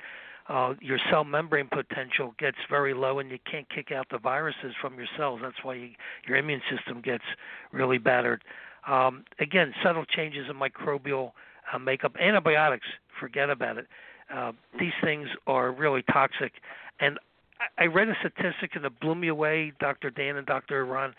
[0.48, 4.74] uh, your cell membrane potential gets very low, and you can't kick out the viruses
[4.80, 5.40] from your cells.
[5.42, 5.90] That's why you,
[6.26, 7.24] your immune system gets
[7.72, 8.42] really battered.
[8.86, 11.32] Um, again, subtle changes in microbial
[11.72, 12.14] uh, makeup.
[12.20, 12.86] Antibiotics,
[13.18, 13.86] forget about it.
[14.34, 16.52] Uh, these things are really toxic.
[17.00, 17.18] And
[17.78, 20.10] I, read a statistic and it blew me away, Dr.
[20.10, 20.84] Dan and Dr.
[20.84, 21.14] Ron.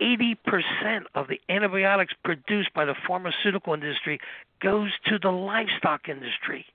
[0.00, 4.20] 80% of the antibiotics produced by the pharmaceutical industry
[4.60, 6.66] goes to the livestock industry.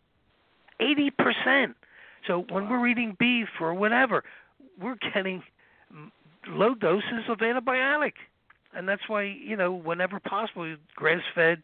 [0.80, 1.74] 80%.
[2.28, 4.24] So when we're eating beef or whatever,
[4.82, 5.44] we're getting
[6.48, 8.14] low doses of antibiotic.
[8.76, 11.62] And that's why, you know, whenever possible, grass fed,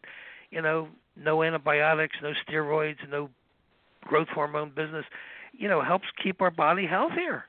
[0.50, 3.28] you know, no antibiotics, no steroids, no
[4.04, 5.04] growth hormone business,
[5.52, 7.44] you know, helps keep our body healthier.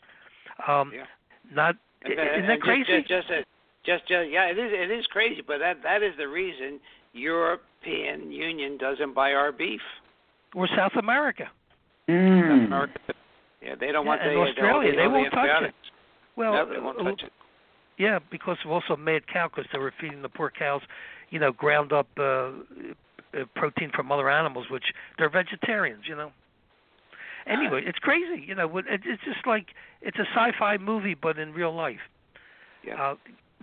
[0.67, 1.05] Um yeah.
[1.53, 2.97] not And, isn't that crazy?
[2.97, 3.47] Just, just, just,
[3.85, 4.71] just, just, yeah, it is.
[4.73, 6.79] It is crazy, but that that is the reason
[7.13, 9.81] European Union doesn't buy our beef.
[10.55, 11.49] or South America.
[12.09, 12.65] Mm.
[12.67, 12.99] America,
[13.61, 15.73] yeah, they don't Yeah, want and the, Australia, the, they won't touch it.
[16.35, 17.31] Well, no, they won't uh, touch it.
[17.97, 20.81] Yeah, because of also mad cow, because they were feeding the poor cows,
[21.29, 22.51] you know, ground up uh, uh,
[23.55, 24.85] protein from other animals, which
[25.17, 26.31] they're vegetarians, you know.
[27.47, 28.77] Anyway, it's crazy, you know.
[28.77, 29.67] it- It's just like
[30.01, 31.99] it's a sci-fi movie, but in real life.
[32.83, 32.95] Yeah.
[33.01, 33.15] Uh,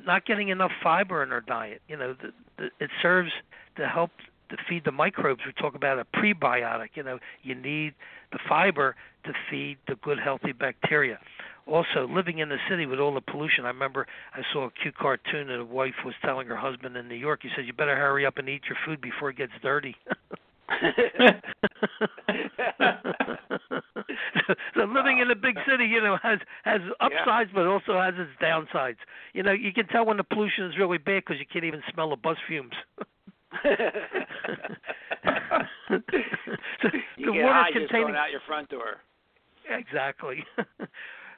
[0.07, 3.31] not getting enough fiber in our diet, you know, the, the, it serves
[3.77, 4.11] to help
[4.51, 5.43] to feed the microbes.
[5.45, 6.91] We talk about a prebiotic.
[6.95, 7.95] You know, you need
[8.33, 11.19] the fiber to feed the good, healthy bacteria
[11.67, 14.97] also living in the city with all the pollution i remember i saw a cute
[14.97, 17.95] cartoon that a wife was telling her husband in new york he says you better
[17.95, 19.95] hurry up and eat your food before it gets dirty
[24.47, 28.31] so, living in a big city you know has has upsides but also has its
[28.43, 28.99] downsides
[29.33, 31.83] you know you can tell when the pollution is really bad because you can't even
[31.93, 32.75] smell the bus fumes
[36.83, 39.01] so you the get water high just going out your front door.
[39.71, 40.45] Exactly.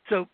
[0.09, 0.27] so,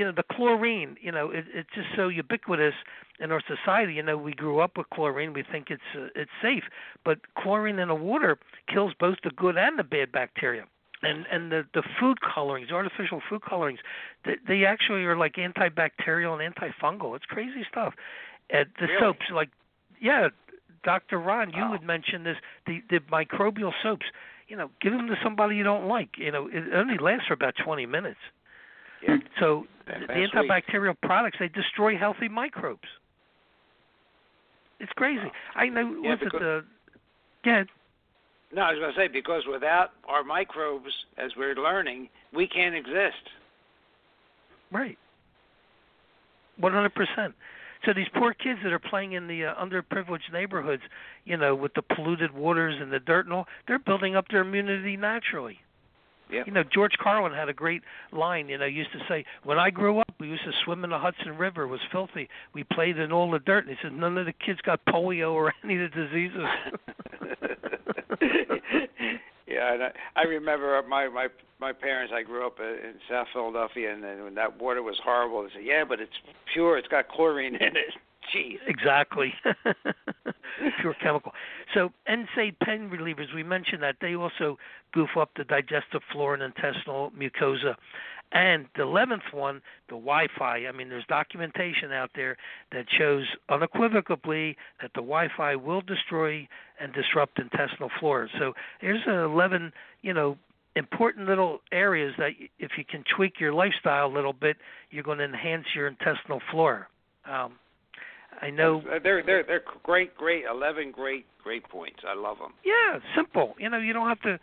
[0.00, 2.72] you know, the chlorine, you know, it, it's just so ubiquitous
[3.20, 3.92] in our society.
[3.92, 5.34] You know, we grew up with chlorine.
[5.34, 6.64] We think it's uh, it's safe,
[7.04, 8.38] but chlorine in the water
[8.72, 10.64] kills both the good and the bad bacteria.
[11.02, 13.80] And and the the food colorings, artificial food colorings,
[14.24, 17.14] they, they actually are like antibacterial and antifungal.
[17.14, 17.92] It's crazy stuff.
[18.52, 19.00] Uh, the Really?
[19.00, 19.50] soaps, like,
[20.00, 20.28] yeah,
[20.82, 21.18] Dr.
[21.18, 21.72] Ron, you Wow.
[21.72, 22.38] had mentioned this.
[22.66, 24.06] The the microbial soaps
[24.48, 26.18] you know, give them to somebody you don't like.
[26.18, 28.18] You know, it only lasts for about 20 minutes.
[29.02, 29.16] Yeah.
[29.38, 32.88] So the antibacterial products they destroy healthy microbes.
[34.78, 35.30] It's crazy.
[35.54, 36.00] I know.
[36.02, 36.64] Yeah, was it because- the?
[37.44, 37.64] Yeah,
[38.52, 42.74] No, I was going to say because without our microbes, as we're learning, we can't
[42.74, 43.30] exist.
[44.70, 44.98] right.
[46.58, 47.34] One hundred percent.
[47.86, 50.82] So these poor kids that are playing in the uh, underprivileged neighborhoods,
[51.24, 54.42] you know, with the polluted waters and the dirt and all, they're building up their
[54.42, 55.58] immunity naturally.
[56.30, 56.42] Yeah.
[56.46, 58.48] You know, George Carlin had a great line.
[58.48, 60.90] You know, he used to say, "When I grew up, we used to swim in
[60.90, 61.62] the Hudson River.
[61.62, 62.28] It was filthy.
[62.54, 65.32] We played in all the dirt." And he said, "None of the kids got polio
[65.32, 66.44] or any of the diseases."
[69.46, 71.28] yeah, and I, I remember my my
[71.60, 72.12] my parents.
[72.16, 75.64] I grew up in South Philadelphia, and then when that water was horrible, they said,
[75.64, 76.12] "Yeah, but it's
[76.52, 76.78] pure.
[76.78, 77.94] It's got chlorine in it."
[78.34, 78.58] Jeez.
[78.66, 79.32] Exactly.
[80.80, 81.32] Pure chemical.
[81.74, 84.58] So NSAID pen relievers, we mentioned that they also
[84.92, 87.76] goof up the digestive flora and intestinal mucosa.
[88.32, 90.66] And the eleventh one, the Wi-Fi.
[90.66, 92.36] I mean, there's documentation out there
[92.70, 96.46] that shows unequivocally that the Wi-Fi will destroy
[96.78, 98.28] and disrupt intestinal flora.
[98.38, 100.38] So there's eleven, you know,
[100.76, 104.58] important little areas that if you can tweak your lifestyle a little bit,
[104.92, 106.86] you're going to enhance your intestinal flora.
[107.24, 107.54] Um,
[108.42, 108.82] I know.
[108.90, 112.00] Uh, They're they're they're great, great, eleven great, great points.
[112.06, 112.52] I love them.
[112.64, 113.54] Yeah, simple.
[113.58, 114.38] You know, you don't have to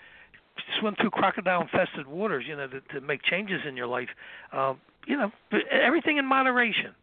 [0.80, 4.10] swim through crocodile infested waters, you know, to, to make changes in your life.
[4.52, 5.32] Um, you know,
[5.72, 6.94] everything in moderation.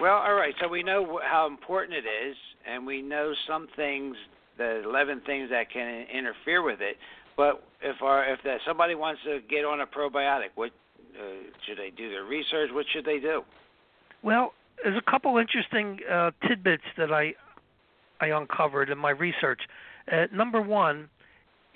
[0.00, 0.54] Well, all right.
[0.60, 4.16] So we know how important it is, and we know some things,
[4.58, 6.96] the eleven things that can interfere with it.
[7.36, 10.70] But if our if that somebody wants to get on a probiotic, what
[11.18, 11.22] uh,
[11.66, 12.10] should they do?
[12.10, 12.70] Their research.
[12.72, 13.42] What should they do?
[14.22, 17.34] Well, there's a couple interesting uh, tidbits that I
[18.20, 19.62] I uncovered in my research.
[20.10, 21.08] Uh, number one,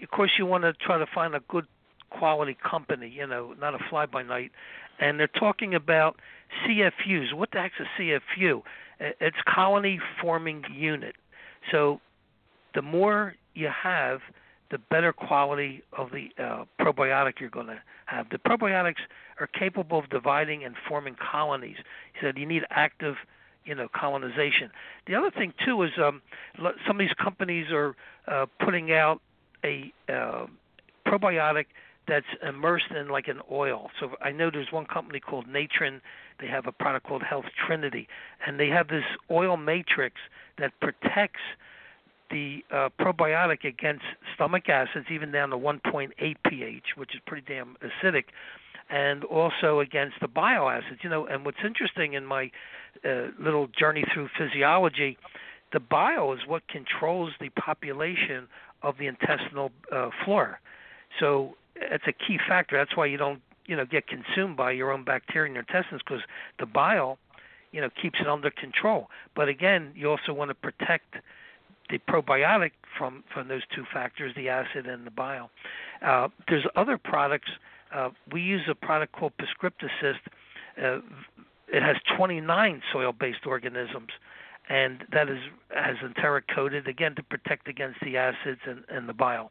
[0.02, 1.66] of course, you want to try to find a good
[2.10, 4.52] quality company, you know, not a fly by night.
[5.00, 6.20] And they're talking about
[6.64, 7.32] CFUs.
[7.32, 8.58] What the heck's a CFU?
[8.58, 11.16] Uh, It's colony forming unit.
[11.72, 12.00] So
[12.74, 14.20] the more you have,
[14.70, 18.28] the better quality of the uh, probiotic you're going to have.
[18.30, 19.02] The probiotics
[19.40, 21.76] are capable of dividing and forming colonies.
[22.12, 23.16] He said you need active,
[23.64, 24.70] you know, colonization.
[25.06, 26.22] The other thing too is um,
[26.58, 27.94] some of these companies are
[28.26, 29.20] uh, putting out
[29.64, 30.46] a uh,
[31.06, 31.66] probiotic
[32.06, 33.90] that's immersed in like an oil.
[33.98, 36.00] So I know there's one company called Natren.
[36.38, 38.08] They have a product called Health Trinity,
[38.46, 40.16] and they have this oil matrix
[40.58, 41.40] that protects
[42.34, 44.02] the uh, probiotic against
[44.34, 46.10] stomach acids, even down to 1.8
[46.44, 48.24] pH, which is pretty damn acidic,
[48.90, 50.98] and also against the bile acids.
[51.02, 52.50] You know, and what's interesting in my
[53.04, 55.16] uh, little journey through physiology,
[55.72, 58.48] the bile is what controls the population
[58.82, 60.58] of the intestinal uh, flora.
[61.20, 62.76] So it's a key factor.
[62.76, 66.02] That's why you don't, you know, get consumed by your own bacteria in your intestines
[66.04, 66.22] because
[66.58, 67.16] the bile,
[67.70, 69.08] you know, keeps it under control.
[69.36, 71.14] But again, you also want to protect
[71.90, 75.50] the probiotic from from those two factors, the acid and the bile.
[76.02, 77.50] Uh, there's other products.
[77.94, 80.20] Uh, we use a product called Prescript-Assist.
[80.82, 80.98] Uh,
[81.68, 84.10] it has 29 soil-based organisms,
[84.68, 85.38] and that is
[85.70, 89.50] has enteric coated again to protect against the acids and, and the bile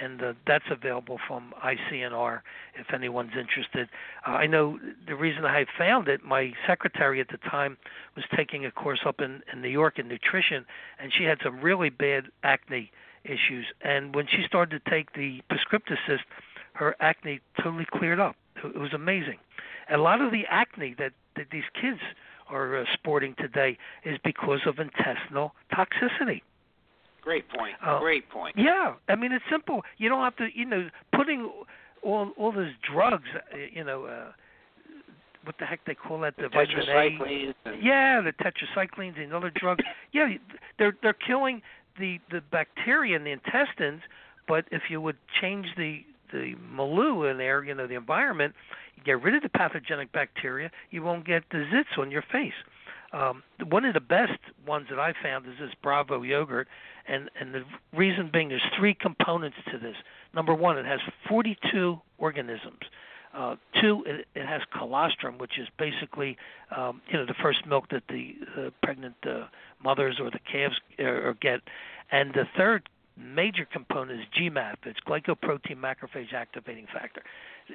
[0.00, 2.40] and uh, that's available from ICNR
[2.78, 3.88] if anyone's interested.
[4.26, 6.24] Uh, I know the reason I found it.
[6.24, 7.76] My secretary at the time
[8.16, 10.64] was taking a course up in, in New York in nutrition,
[10.98, 12.90] and she had some really bad acne
[13.24, 13.66] issues.
[13.82, 16.24] And when she started to take the Prescript-Assist,
[16.74, 18.36] her acne totally cleared up.
[18.64, 19.38] It was amazing.
[19.92, 22.00] A lot of the acne that, that these kids
[22.48, 26.42] are uh, sporting today is because of intestinal toxicity.
[27.28, 27.74] Great point.
[27.84, 28.54] Uh, Great point.
[28.56, 29.82] Yeah, I mean it's simple.
[29.98, 31.50] You don't have to, you know, putting
[32.02, 34.32] all all those drugs, uh, you know, uh,
[35.44, 36.36] what the heck they call that?
[36.36, 37.72] The, the vitamin A.
[37.82, 39.84] Yeah, the tetracyclines and other drugs.
[40.12, 40.28] yeah,
[40.78, 41.60] they're they're killing
[41.98, 44.00] the the bacteria in the intestines.
[44.48, 45.98] But if you would change the
[46.32, 48.54] the milieu in there, you know, the environment,
[48.96, 52.54] you get rid of the pathogenic bacteria, you won't get the zits on your face.
[53.12, 56.68] Um, one of the best ones that I found is this Bravo yogurt,
[57.06, 59.96] and and the reason being there's three components to this.
[60.34, 62.82] Number one, it has 42 organisms.
[63.34, 66.36] Uh, two, it, it has colostrum, which is basically
[66.76, 69.46] um, you know the first milk that the uh, pregnant uh,
[69.82, 71.60] mothers or the calves uh, get,
[72.10, 74.76] and the third major component is GMAP.
[74.84, 77.22] It's glycoprotein macrophage activating factor.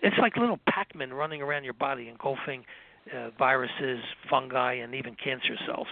[0.02, 2.66] It's like little Pac-Man running around your body, engulfing
[3.12, 5.88] uh, viruses, fungi, and even cancer cells.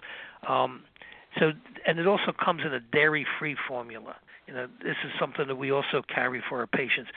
[0.47, 0.83] Um,
[1.39, 1.51] so,
[1.87, 4.15] and it also comes in a dairy-free formula.
[4.47, 7.09] You know, this is something that we also carry for our patients.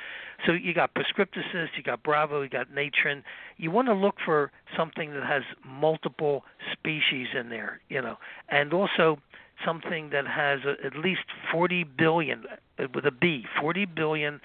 [0.47, 3.23] So you got Prescript-Assist, you got Bravo, you got Natren.
[3.57, 8.19] You want to look for something that has multiple species in there, you know,
[8.51, 9.19] and also
[9.65, 12.45] something that has a, at least 40 billion
[12.79, 14.41] uh, with a B, 40 billion,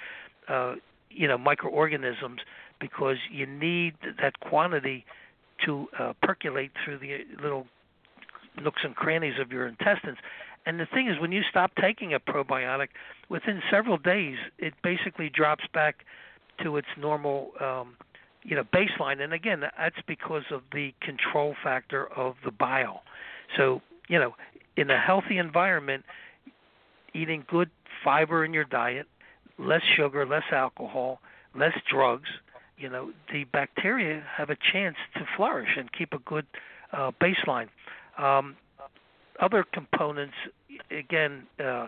[0.47, 0.75] uh,
[1.12, 2.39] you know, microorganisms
[2.79, 5.05] because you need that quantity
[5.65, 7.67] to uh, percolate through the little
[8.62, 10.17] nooks and crannies of your intestines.
[10.65, 12.89] And the thing is, when you stop taking a probiotic,
[13.30, 16.06] within several days, it basically drops back
[16.63, 17.95] to its normal, um,
[18.43, 19.22] you know, baseline.
[19.22, 23.04] And again, that's because of the control factor of the bile.
[23.58, 24.36] So, you know,
[24.76, 26.04] in a healthy environment,
[27.13, 27.69] eating good
[28.04, 29.08] fiber in your diet,
[29.58, 31.19] less sugar, less alcohol,
[31.56, 32.30] less drugs,
[32.79, 36.45] you know, the bacteria have a chance to flourish and keep a good
[36.93, 37.67] uh, baseline.
[38.17, 38.55] Um,
[39.39, 40.33] other components,
[40.91, 41.87] again, uh,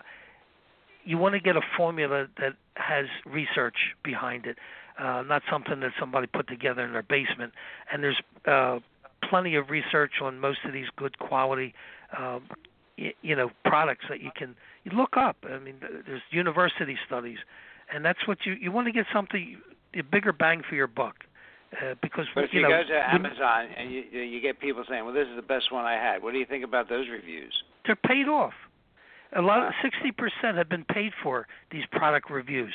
[1.04, 4.58] you want to get a formula that has research behind it,
[5.00, 7.54] uh, not something that somebody put together in their basement.
[7.92, 8.80] And there's uh,
[9.28, 11.74] plenty of research on most of these good quality,
[12.18, 12.44] um,
[12.98, 14.56] y- you know, products that you can
[14.94, 15.38] look up.
[15.50, 15.76] I mean,
[16.06, 17.40] there's university studies,
[17.94, 19.58] and that's what you you want to get something
[19.96, 21.16] a bigger bang for your buck.
[21.74, 24.84] Uh, because but if you, you know, go to Amazon and you you get people
[24.90, 27.08] saying, "Well, this is the best one I had," what do you think about those
[27.10, 27.54] reviews?
[27.86, 28.54] They're paid off.
[29.34, 32.74] A lot, sixty percent have been paid for these product reviews.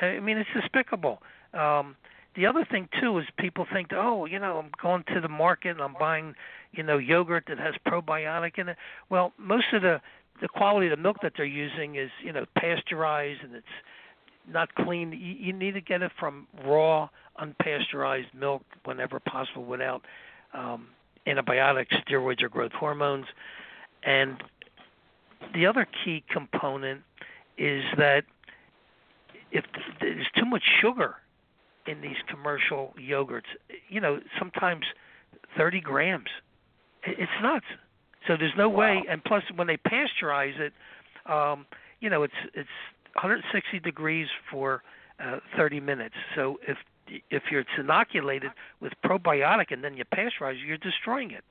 [0.00, 1.22] I mean, it's despicable.
[1.54, 1.96] Um,
[2.36, 5.70] the other thing too is people think, oh, you know, I'm going to the market
[5.70, 6.34] and I'm buying,
[6.70, 8.76] you know, yogurt that has probiotic in it.
[9.10, 10.00] Well, most of the
[10.40, 13.66] the quality of the milk that they're using is, you know, pasteurized and it's
[14.48, 15.12] not clean.
[15.12, 17.08] You, you need to get it from raw,
[17.40, 20.02] unpasteurized milk whenever possible, without
[20.54, 20.88] um,
[21.26, 23.26] antibiotics, steroids, or growth hormones.
[24.02, 24.42] And
[25.54, 27.02] the other key component
[27.58, 28.24] is that
[29.50, 29.64] if
[30.00, 31.16] there's too much sugar
[31.86, 33.46] in these commercial yogurts,
[33.88, 34.86] you know, sometimes
[35.56, 36.28] 30 grams,
[37.04, 37.66] it's nuts.
[38.26, 38.78] So there's no wow.
[38.78, 39.04] way.
[39.08, 40.72] And plus, when they pasteurize it,
[41.30, 41.66] um,
[42.00, 42.68] you know, it's it's
[43.16, 44.82] 160 degrees for
[45.18, 46.14] uh, 30 minutes.
[46.34, 46.78] So if
[47.30, 48.50] if you're inoculated
[48.80, 51.44] with probiotic and then you pasteurize, you're destroying it.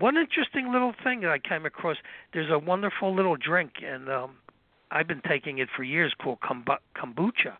[0.00, 1.96] One interesting little thing that I came across,
[2.32, 4.32] there's a wonderful little drink, and um,
[4.90, 7.56] I've been taking it for years called kombucha.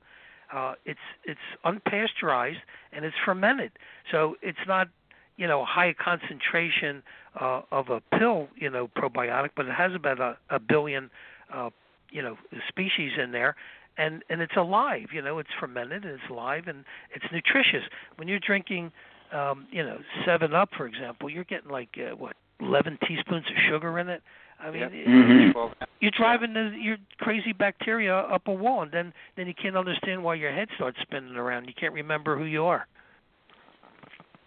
[0.53, 2.61] Uh, it's it's unpasteurized
[2.93, 3.71] and it's fermented,
[4.11, 4.89] so it's not
[5.37, 7.03] you know a high concentration
[7.41, 11.11] uh, of a pill you know probiotic, but it has about a, a billion
[11.53, 11.71] uh,
[12.11, 12.37] you know
[12.69, 13.55] species in there,
[13.97, 15.09] and and it's alive.
[15.13, 16.85] You know, it's fermented and it's alive and
[17.15, 17.85] it's nutritious.
[18.17, 18.93] When you're drinking,
[19.33, 23.57] um, you know, Seven Up, for example, you're getting like uh, what 11 teaspoons of
[23.69, 24.23] sugar in it.
[24.61, 24.93] I mean, Yep.
[24.93, 25.73] it- Mhm.
[26.01, 30.25] you're driving the, your crazy bacteria up a wall, and then then you can't understand
[30.25, 31.67] why your head starts spinning around.
[31.67, 32.87] You can't remember who you are.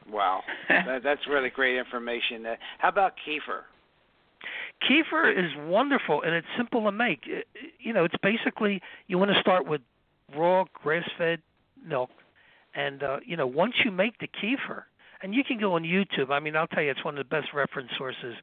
[0.09, 2.45] Wow, that, that's really great information.
[2.45, 3.62] Uh, how about kefir?
[4.88, 7.28] Kefir is wonderful and it's simple to make.
[7.28, 7.48] It-
[7.80, 9.82] You know, it's basically you want to start with
[10.36, 11.42] raw grass-fed
[11.86, 12.10] milk,
[12.76, 14.84] and uh, you know once you make the kefir,
[15.22, 16.30] and you can go on YouTube.
[16.32, 18.36] I mean, I'll tell you, it's one of the best reference sources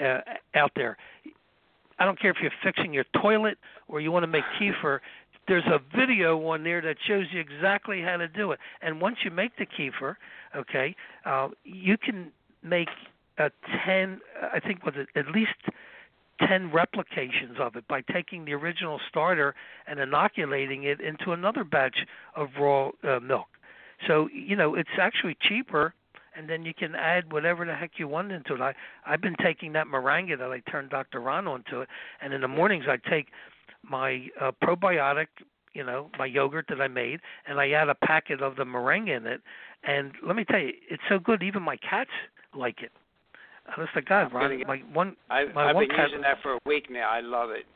[0.00, 0.20] uh,
[0.54, 0.96] out there.
[1.98, 5.00] I don't care if you're fixing your toilet or you want to make kefir.
[5.48, 8.58] There's a video on there that shows you exactly how to do it.
[8.82, 10.16] And once you make the kefir,
[10.56, 10.94] okay,
[11.26, 12.32] uh, you can
[12.62, 12.88] make
[13.40, 13.50] a
[13.84, 14.20] ten.
[14.52, 15.56] I think was it at least
[16.46, 19.54] ten replications of it by taking the original starter
[19.86, 23.48] and inoculating it into another batch of raw uh, milk.
[24.06, 25.94] So you know it's actually cheaper,
[26.36, 28.60] and then you can add whatever the heck you want into it.
[28.60, 28.74] I
[29.06, 31.20] I've been taking that moringa that I turned Dr.
[31.20, 31.88] Ron onto it,
[32.22, 33.28] and in the mornings I take
[33.82, 35.26] my uh, probiotic,
[35.74, 39.16] you know, my yogurt that I made, and I add a packet of the moringa
[39.16, 39.40] in it.
[39.82, 41.42] And let me tell you, it's so good.
[41.42, 42.10] Even my cats
[42.54, 42.92] like it.
[43.76, 44.58] Honest to God, Ron.
[44.58, 47.08] get- My one I, My I've one been using that for a week now.
[47.10, 47.66] I love it.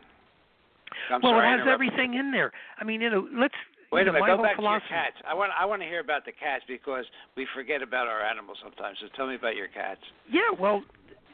[1.10, 2.52] I'm well, sorry, it has everything in there.
[2.78, 3.54] I mean, you know, let's.
[3.92, 4.36] Wait you a know, minute.
[4.36, 4.88] Go back philosophy.
[4.88, 5.16] to your cats.
[5.28, 7.04] I want I want to hear about the cats because
[7.36, 8.98] we forget about our animals sometimes.
[9.00, 10.00] So tell me about your cats.
[10.30, 10.82] Yeah, well,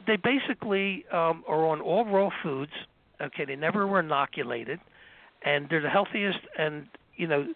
[0.06, 2.72] they basically um, are on all raw foods.
[3.20, 4.80] Okay, they never were inoculated,
[5.44, 6.86] and they're the healthiest and
[7.16, 7.46] you know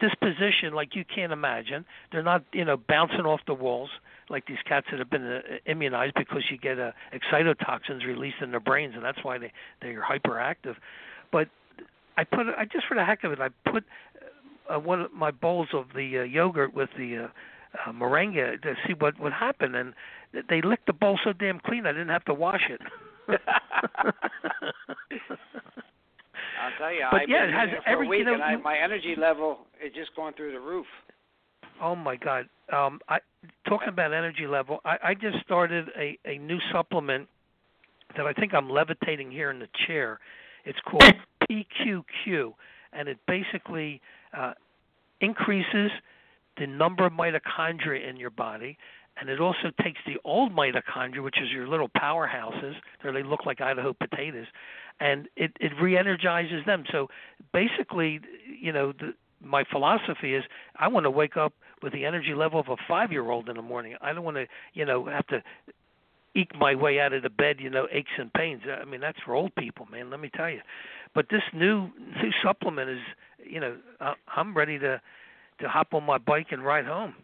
[0.00, 1.84] disposition like you can't imagine.
[2.12, 3.90] They're not you know bouncing off the walls
[4.30, 8.50] like these cats that have been uh, immunized because you get uh, excitotoxins released in
[8.50, 10.76] their brains, and that's why they they're hyperactive.
[11.32, 11.48] But
[12.16, 13.84] I put I just for the heck of it I put
[14.68, 17.28] uh, one of my bowls of the uh, yogurt with the uh,
[17.86, 19.94] uh, moringa to see what would happen, and
[20.48, 22.80] they licked the bowl so damn clean I didn't have to wash it.
[26.60, 28.24] I'll tell you, But I've yeah, been it has using it for every- a you
[28.24, 30.86] know, and I, my energy level is just going through the roof.
[31.80, 32.48] oh my God!
[32.72, 33.18] Um, I
[33.68, 34.80] talking about energy level.
[34.84, 37.28] I, I just started a a new supplement
[38.16, 40.18] that I think I'm levitating here in the chair.
[40.64, 41.02] It's called
[41.50, 42.52] PQQ,
[42.92, 44.00] and it basically
[44.36, 44.52] uh,
[45.20, 45.90] increases
[46.58, 48.76] the number of mitochondria in your body,
[49.20, 53.60] and it also takes the old mitochondria, which is your little powerhouses, they look like
[53.60, 54.46] Idaho potatoes,
[55.00, 56.84] and it it re-energizes them.
[56.92, 57.08] So
[57.52, 58.20] basically,
[58.60, 60.44] you know, the, my philosophy is
[60.76, 61.52] I want to wake up
[61.82, 63.96] with the energy level of a five-year-old in the morning.
[64.00, 65.42] I don't want to, you know, have to
[66.34, 68.62] eke my way out of the bed, you know, aches and pains.
[68.68, 70.10] I mean, that's for old people, man.
[70.10, 70.60] Let me tell you.
[71.14, 71.90] But this new
[72.22, 73.00] new supplement is,
[73.44, 75.00] you know, I- I'm ready to
[75.60, 77.14] to hop on my bike and ride home.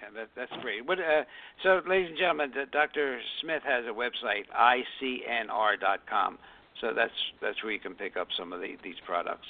[0.00, 0.86] Yeah, that, that's great.
[0.86, 1.24] What, uh,
[1.62, 3.20] so, ladies and gentlemen, Dr.
[3.40, 6.38] Smith has a website, icnr.com.
[6.80, 9.46] So that's that's where you can pick up some of the, these products.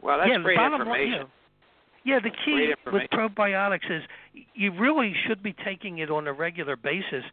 [0.00, 1.26] Well, that's yeah, great information.
[2.04, 2.14] Yeah.
[2.14, 4.02] yeah, the key with probiotics is
[4.54, 7.24] you really should be taking it on a regular basis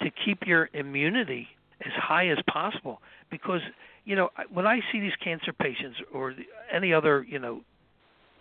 [0.00, 1.48] to keep your immunity
[1.84, 3.00] as high as possible.
[3.30, 3.60] Because
[4.04, 6.34] you know when I see these cancer patients or
[6.72, 7.60] any other you know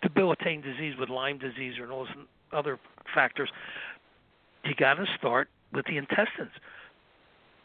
[0.02, 2.08] debilitating disease with Lyme disease or those
[2.52, 2.80] other
[3.14, 3.50] factors,
[4.64, 6.52] you got to start with the intestines.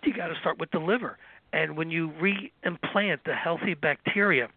[0.03, 1.19] You got to start with the liver.
[1.53, 4.49] And when you re-implant the healthy bacteria,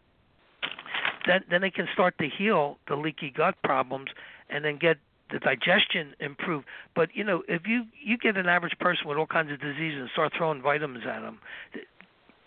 [1.27, 4.09] then then they can start to heal the leaky gut problems
[4.49, 4.97] and then get
[5.31, 6.65] the digestion improved.
[6.95, 10.01] But you know, if you you get an average person with all kinds of diseases
[10.01, 11.39] and start throwing vitamins at them,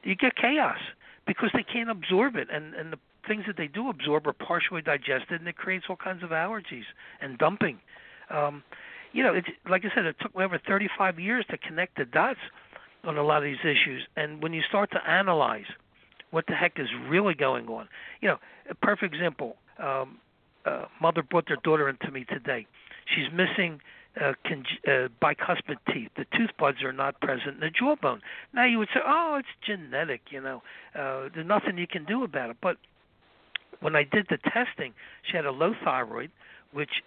[0.03, 0.79] you get chaos
[1.27, 4.83] because they can't absorb it, and and the things that they do absorb are partially
[4.83, 6.85] digested, and it creates all kinds of allergies
[7.21, 7.79] and dumping.
[8.31, 8.63] Um,
[9.13, 12.05] you know, it's like I said, it took me over 35 years to connect the
[12.05, 12.41] dots
[13.05, 15.67] on a lot of these issues, and when you start to analyze
[16.31, 17.89] what the heck is really going on,
[18.21, 18.37] you know,
[18.69, 19.57] a perfect example.
[19.79, 20.19] Um,
[20.67, 22.67] uh, mother brought their daughter into me today.
[23.07, 23.81] She's missing
[24.21, 26.11] uh, con- uh, bicuspid teeth.
[26.17, 28.21] The tooth buds are not present in the jawbone.
[28.53, 30.23] Now you would say, oh, it's genetic.
[30.31, 30.63] You know,
[30.95, 32.57] uh, there's nothing you can do about it.
[32.61, 32.77] But
[33.81, 36.31] when I did the testing, she had a low thyroid,
[36.73, 37.03] which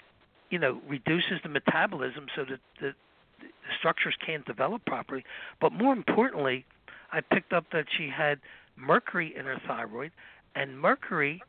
[0.50, 2.94] you know reduces the metabolism so that the,
[3.40, 3.48] the
[3.78, 5.24] structures can't develop properly.
[5.60, 6.66] But more importantly,
[7.12, 8.40] I picked up that she had
[8.76, 10.12] mercury in her thyroid,
[10.56, 11.42] and mercury,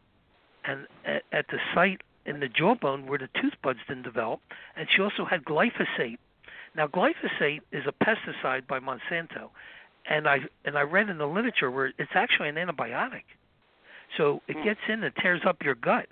[0.64, 4.40] and at, at the site in the jawbone where the tooth buds didn't develop,
[4.76, 6.18] and she also had glyphosate.
[6.74, 9.50] Now, glyphosate is a pesticide by Monsanto,
[10.08, 13.24] and I and I read in the literature where it's actually an antibiotic.
[14.16, 14.64] So it Hmm.
[14.64, 16.08] gets in and tears up your gut.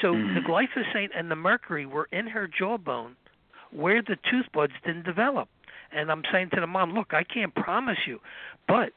[0.00, 0.34] So Mhm.
[0.34, 3.16] the glyphosate and the mercury were in her jawbone
[3.70, 5.48] where the tooth buds didn't develop.
[5.92, 8.20] And I'm saying to the mom, look, I can't promise you,
[8.66, 8.92] but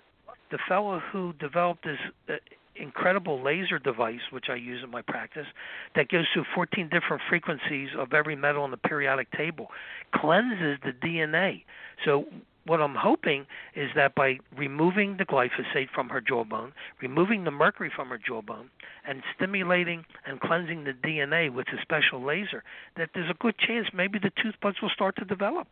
[0.52, 2.00] the fellow who developed this
[2.30, 2.34] uh,
[2.76, 5.48] incredible laser device, which I use in my practice,
[5.96, 9.72] that goes through 14 different frequencies of every metal on the periodic table,
[10.14, 11.64] cleanses the DNA.
[12.06, 12.26] So
[12.66, 13.46] what I'm hoping
[13.76, 18.70] is that by removing the glyphosate from her jawbone, removing the mercury from her jawbone,
[19.06, 22.64] and stimulating and cleansing the DNA with a special laser,
[22.98, 25.68] that there's a good chance maybe the tooth buds will start to develop.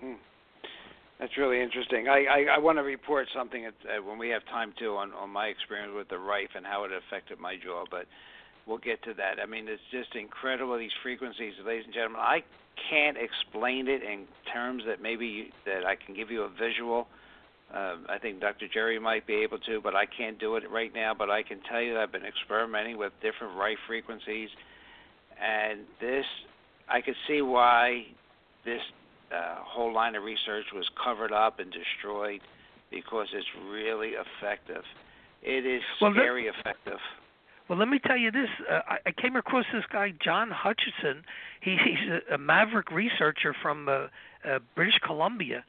[0.00, 0.14] Hmm.
[1.18, 2.08] That's really interesting.
[2.08, 5.12] I, I, I want to report something at, uh, when we have time too on,
[5.12, 8.06] on my experience with the Rife and how it affected my jaw, but
[8.66, 9.40] we'll get to that.
[9.42, 12.20] I mean, it's just incredible these frequencies, ladies and gentlemen.
[12.20, 12.42] I
[12.88, 17.08] can't explain it in terms that maybe you, that I can give you a visual.
[17.72, 18.66] Uh, I think Dr.
[18.72, 21.14] Jerry might be able to, but I can't do it right now.
[21.16, 24.48] But I can tell you that I've been experimenting with different Rife frequencies,
[25.40, 26.24] and this
[26.88, 28.06] I could see why
[28.64, 28.80] this
[29.32, 32.40] uh, whole line of research was covered up and destroyed
[32.90, 34.82] because it's really effective.
[35.42, 36.20] It is Well, that-
[36.58, 36.98] effective.
[37.70, 38.48] Well, let me tell you this.
[38.68, 41.22] Uh, I, came across this guy, John Hutchison.
[41.60, 44.08] He, he's a, a maverick researcher from uh,
[44.44, 45.64] uh, British Columbia,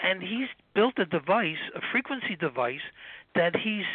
[0.00, 2.82] and he's built a device, a frequency device,
[3.34, 3.86] that he's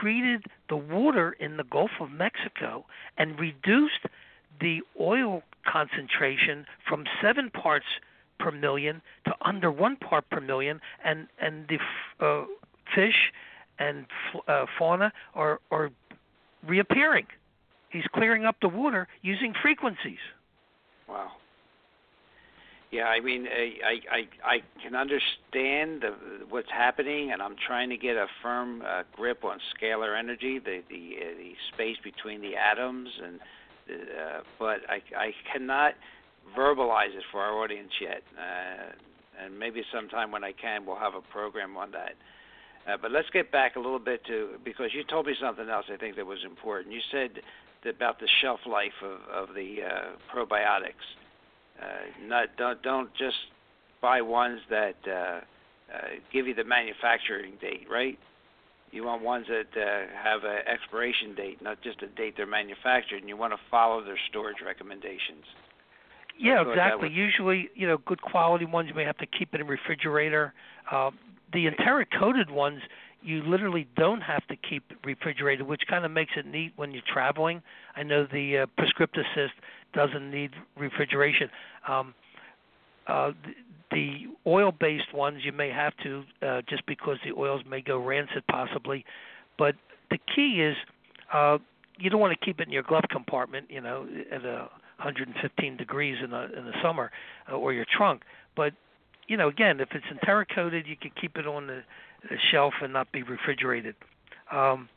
[0.00, 2.84] treated the water in the Gulf of Mexico
[3.16, 4.06] and reduced
[4.60, 7.86] the oil concentration from seven parts
[8.40, 12.44] per million to under one part per million, and and the f- uh,
[12.92, 13.30] fish
[13.78, 15.90] and f- uh, fauna are are
[16.66, 17.26] reappearing.
[17.90, 20.18] He's clearing up the water using frequencies.
[21.08, 21.32] Wow.
[22.90, 26.14] Yeah, I mean, I I I, can understand the,
[26.48, 30.82] what's happening, and I'm trying to get a firm uh, grip on scalar energy, the
[30.88, 33.40] the uh, the space between the atoms, and
[33.90, 35.94] uh, but I I cannot
[36.56, 38.22] verbalize it for our audience yet.
[38.36, 38.92] Uh,
[39.44, 42.14] and maybe sometime when I can, we'll have a program on that.
[42.88, 45.86] Uh, but let's get back a little bit to because you told me something else
[45.92, 46.94] I think that was important.
[46.94, 47.30] You said
[47.84, 51.06] that about the shelf life of of the uh, probiotics.
[51.80, 51.86] Uh,
[52.26, 53.36] not don't don't just
[54.00, 55.40] buy ones that uh, uh,
[56.32, 58.18] give you the manufacturing date, right?
[58.92, 63.18] You want ones that uh, have an expiration date, not just a date they're manufactured,
[63.18, 65.44] and you want to follow their storage recommendations.
[66.38, 67.08] Yeah, exactly.
[67.08, 69.70] was- Usually, you know, good quality ones you may have to keep it in a
[69.70, 70.54] refrigerator.
[70.90, 71.10] Uh,
[71.52, 72.80] the enteric coated ones
[73.22, 77.02] you literally don't have to keep refrigerated, which kind of makes it neat when you're
[77.06, 77.62] traveling.
[77.94, 79.52] I know the uh, Prescript-Assist
[79.92, 81.50] doesn't need refrigeration.
[81.86, 82.14] Um,
[83.06, 83.32] uh,
[83.90, 87.98] the, the oil-based ones you may have to uh, just because the oils may go
[87.98, 89.04] rancid possibly,
[89.58, 89.74] but
[90.10, 90.76] the key is
[91.32, 91.58] uh,
[91.98, 95.76] you don't want to keep it in your glove compartment, you know, at a 115
[95.76, 97.10] degrees in the in the summer,
[97.50, 98.22] uh, or your trunk.
[98.56, 98.72] But
[99.28, 101.82] you know, again, if it's enteric coated, you can keep it on the,
[102.28, 103.94] the shelf and not be refrigerated.
[104.50, 104.88] Um,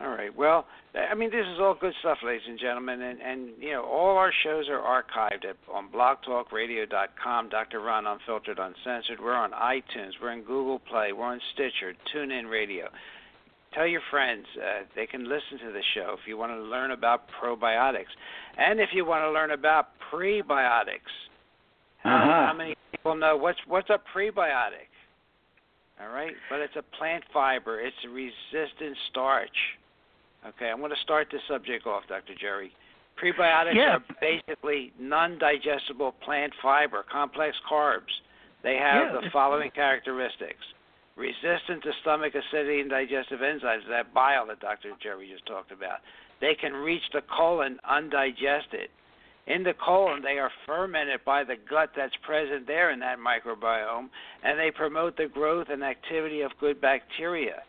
[0.00, 0.34] All right.
[0.36, 3.84] Well, I mean, this is all good stuff, ladies and gentlemen, and and you know,
[3.84, 7.48] all our shows are archived at on BlogTalkRadio.com.
[7.48, 7.80] Dr.
[7.80, 9.20] Ron Unfiltered, Uncensored.
[9.20, 10.12] We're on iTunes.
[10.20, 11.12] We're in Google Play.
[11.12, 12.88] We're on Stitcher, TuneIn Radio.
[13.74, 16.90] Tell your friends uh, they can listen to the show if you want to learn
[16.90, 18.12] about probiotics,
[18.56, 21.12] and if you want to learn about prebiotics.
[22.08, 22.46] How, Uh-huh.
[22.46, 24.88] how many people know what's what's a prebiotic?
[26.00, 27.80] All right, but it's a plant fiber.
[27.80, 29.76] It's a resistant starch.
[30.46, 32.34] Okay, I'm going to start this subject off, Dr.
[32.40, 32.72] Jerry.
[33.20, 33.96] Prebiotics Yeah.
[33.96, 38.14] are basically non-digestible plant fiber, complex carbs.
[38.62, 39.20] They have Yeah.
[39.20, 40.64] the following characteristics:
[41.16, 44.92] resistant to stomach acidity and digestive enzymes, that bile that Dr.
[45.00, 46.00] Jerry just talked about.
[46.40, 48.88] They can reach the colon undigested.
[49.48, 54.10] In the colon, they are fermented by the gut that's present there in that microbiome,
[54.44, 57.62] and they promote the growth and activity of good bacteria.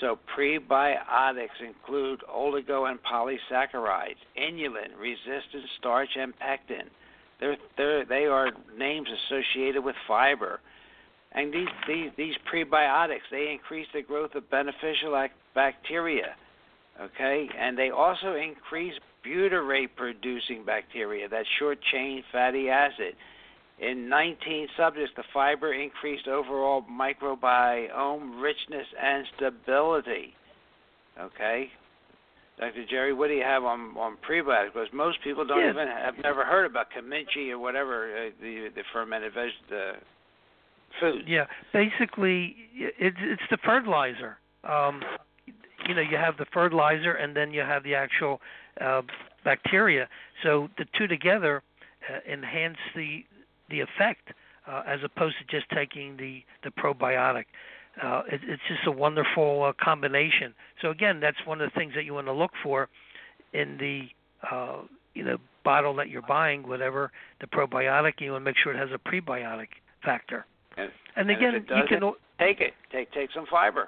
[0.00, 6.88] So, prebiotics include oligo and polysaccharides, inulin, resistant starch, and pectin.
[7.38, 10.60] They're, they're, they are names associated with fiber.
[11.32, 16.34] And these, these, these prebiotics, they increase the growth of beneficial ac- bacteria.
[17.00, 17.48] Okay?
[17.58, 18.94] And they also increase
[19.26, 23.14] butyrate producing bacteria, that short chain fatty acid.
[23.78, 30.34] In 19 subjects, the fiber increased overall microbiome richness and stability.
[31.20, 31.70] Okay?
[32.58, 32.86] Dr.
[32.88, 34.72] Jerry, what do you have on on prebiotics?
[34.72, 35.70] Because most people don't Yeah.
[35.70, 39.96] even have never heard about kimchi or whatever uh, the the fermented veg the
[41.00, 41.28] food.
[41.28, 44.38] Yeah, basically, it's it's the fertilizer.
[44.64, 45.02] Um,
[45.86, 48.40] you know, you have the fertilizer, and then you have the actual
[48.80, 49.02] uh,
[49.44, 50.08] bacteria.
[50.42, 51.62] So the two together
[52.08, 53.24] uh, enhance the
[53.68, 54.28] the effect,
[54.66, 57.44] uh, as opposed to just taking the the probiotic.
[58.02, 60.54] Uh, it, it's just a wonderful uh, combination.
[60.82, 62.88] So again, that's one of the things that you want to look for
[63.52, 64.02] in the
[64.50, 64.82] uh,
[65.14, 67.10] you know bottle that you're buying, whatever
[67.40, 68.20] the probiotic.
[68.20, 69.68] You want to make sure it has a prebiotic
[70.04, 70.46] factor.
[70.76, 72.74] And, And and again, it you can take it.
[72.92, 73.86] Take take some fiber.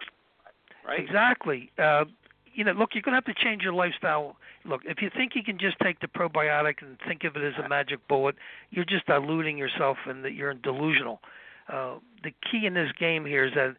[0.86, 1.00] Right.
[1.00, 1.70] Exactly.
[1.78, 2.06] Uh,
[2.54, 4.36] you know, look, you're going to have to change your lifestyle.
[4.64, 7.64] Look, if you think you can just take the probiotic and think of it as
[7.64, 8.34] a magic bullet,
[8.70, 11.20] you're just diluting yourself and that you're delusional.
[11.72, 13.76] Uh, the key in this game here is that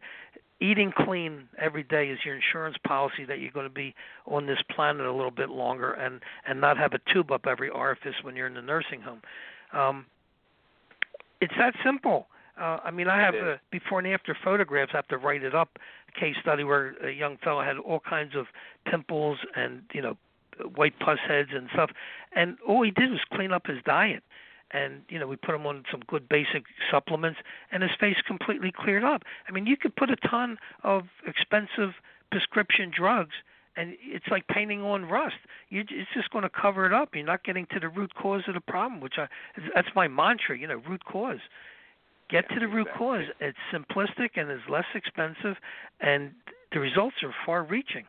[0.60, 3.94] eating clean every day is your insurance policy that you're going to be
[4.26, 7.68] on this planet a little bit longer and and not have a tube up every
[7.68, 9.22] orifice when you're in the nursing home.
[9.72, 10.06] Um,
[11.40, 12.26] it's that simple.
[12.60, 14.90] Uh, I mean, I have uh, before and after photographs.
[14.92, 15.78] I have to write it up.
[16.14, 18.46] A case study where a young fellow had all kinds of
[18.84, 20.16] pimples and you know
[20.74, 21.90] white pus heads and stuff,
[22.34, 24.22] and all he did was clean up his diet.
[24.72, 27.40] And you know, we put him on some good basic supplements,
[27.72, 29.22] and his face completely cleared up.
[29.48, 31.94] I mean, you could put a ton of expensive
[32.30, 33.34] prescription drugs,
[33.76, 35.36] and it's like painting on rust.
[35.70, 37.14] You, it's just going to cover it up.
[37.14, 39.26] You're not getting to the root cause of the problem, which I
[39.74, 40.56] that's my mantra.
[40.56, 41.40] You know, root cause
[42.30, 43.24] get to the root cause.
[43.40, 45.56] It's simplistic and is less expensive,
[46.00, 46.32] and
[46.72, 48.04] the results are far-reaching.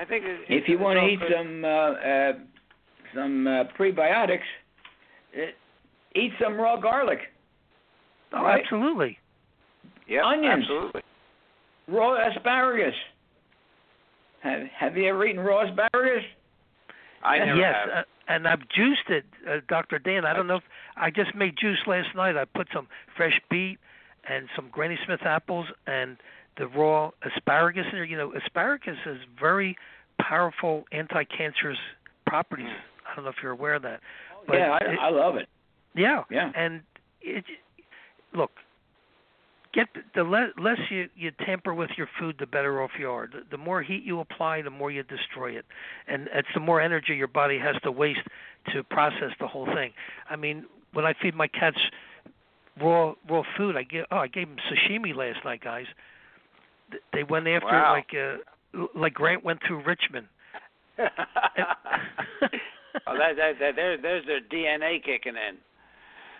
[0.00, 1.32] I think it, If you want to eat good.
[1.36, 2.32] some uh, uh,
[3.14, 4.48] some uh, prebiotics,
[5.36, 5.46] uh,
[6.14, 7.18] eat some raw garlic,
[8.32, 8.62] Oh, Right.
[8.62, 9.18] absolutely.
[10.06, 10.62] Yeah, onions.
[10.62, 11.02] absolutely.
[11.88, 12.94] raw asparagus.
[14.42, 16.24] Have Have you ever eaten raw asparagus?
[17.22, 17.88] I never yes, have.
[17.98, 19.98] uh, and I've juiced it, uh, Dr.
[19.98, 20.24] Dan.
[20.24, 20.62] I don't know if
[20.96, 22.36] I just made juice last night.
[22.36, 22.86] I put some
[23.16, 23.78] fresh beet
[24.28, 26.16] and some Granny Smith apples and
[26.58, 28.04] the raw asparagus in there.
[28.04, 29.76] You know, asparagus has very
[30.20, 31.78] powerful anti-cancerous
[32.26, 32.66] properties.
[32.66, 33.10] Mm.
[33.10, 34.00] I don't know if you're aware of that.
[34.34, 35.48] Oh, but yeah, I, it- I love it.
[35.94, 36.22] Yeah.
[36.30, 36.52] Yeah.
[36.54, 36.82] And
[37.20, 37.44] it,
[38.34, 38.52] look,
[39.74, 43.26] get the le- less you you tamper with your food, the better off you are.
[43.26, 45.64] The, the more heat you apply, the more you destroy it,
[46.06, 48.20] and it's the more energy your body has to waste
[48.72, 49.92] to process the whole thing.
[50.28, 51.78] I mean, when I feed my cats
[52.80, 55.86] raw raw food, I give oh I gave them sashimi last night, guys.
[56.90, 57.92] Th- They went after Wow.
[57.92, 60.26] like uh, like Grant went through Richmond.
[60.98, 61.06] oh,
[63.06, 65.56] that, that, that, there, there's their DNA kicking in.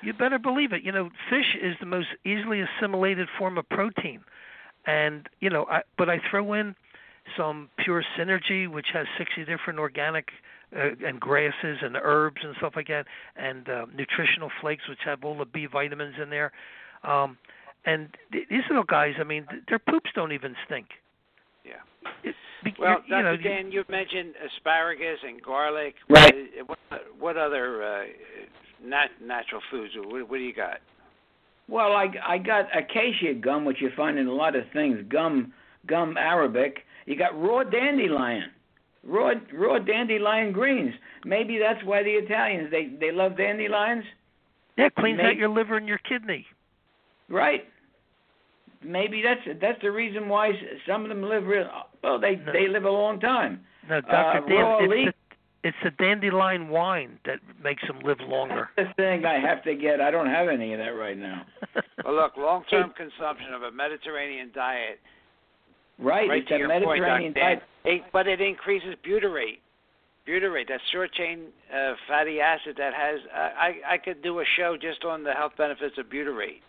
[0.02, 0.82] You better believe it.
[0.82, 4.20] You know, fish is the most easily assimilated form of protein,
[4.86, 6.74] and you know, I, but I throw in
[7.36, 10.28] some pure synergy, which has 60 different organic
[10.74, 15.22] uh, and grasses and herbs and stuff like that, and uh, nutritional flakes, which have
[15.24, 16.50] all the B vitamins in there.
[17.04, 17.36] Um,
[17.84, 20.86] and th- these little guys, I mean, th- their poops don't even stink.
[21.64, 21.74] Yeah.
[22.22, 25.94] It, be, Well, you, you know, Dan, you've mentioned asparagus and garlic.
[26.08, 26.34] Right.
[26.60, 26.78] Uh, What,
[27.18, 28.04] what other uh,
[28.84, 29.94] nat- natural foods?
[29.96, 30.78] What, what do you got?
[31.68, 34.98] Well, I I got acacia gum, which you find in a lot of things.
[35.08, 35.52] Gum,
[35.86, 36.80] gum arabic.
[37.06, 38.50] You got raw dandelion,
[39.04, 40.92] raw raw dandelion greens.
[41.24, 44.02] Maybe that's why the Italians they they love dandelions,
[44.76, 46.44] yeah, cleans Make- out your liver and your kidney.
[47.30, 47.64] Right?
[48.82, 50.52] Maybe that's that's the reason why
[50.88, 51.68] some of them live real.
[52.02, 52.52] Well, they No.
[52.52, 53.60] they live a long time.
[53.88, 54.44] No, Dr.
[54.44, 55.12] Uh, Dan, raw it's the,
[55.68, 58.70] it's the dandelion wine that makes them live longer.
[58.76, 60.00] This thing I have to get.
[60.00, 61.44] I don't have any of that right now.
[62.02, 64.98] Well, look, long-term consumption of a Mediterranean diet,
[65.98, 67.40] Right, right it's to a your Mediterranean point, Dr.
[67.56, 67.96] Dan, diet.
[68.00, 69.58] it, but it increases butyrate.
[70.26, 73.20] Butyrate, that short-chain uh, fatty acid that has.
[73.34, 76.62] Uh, I I could do a show just on the health benefits of butyrate.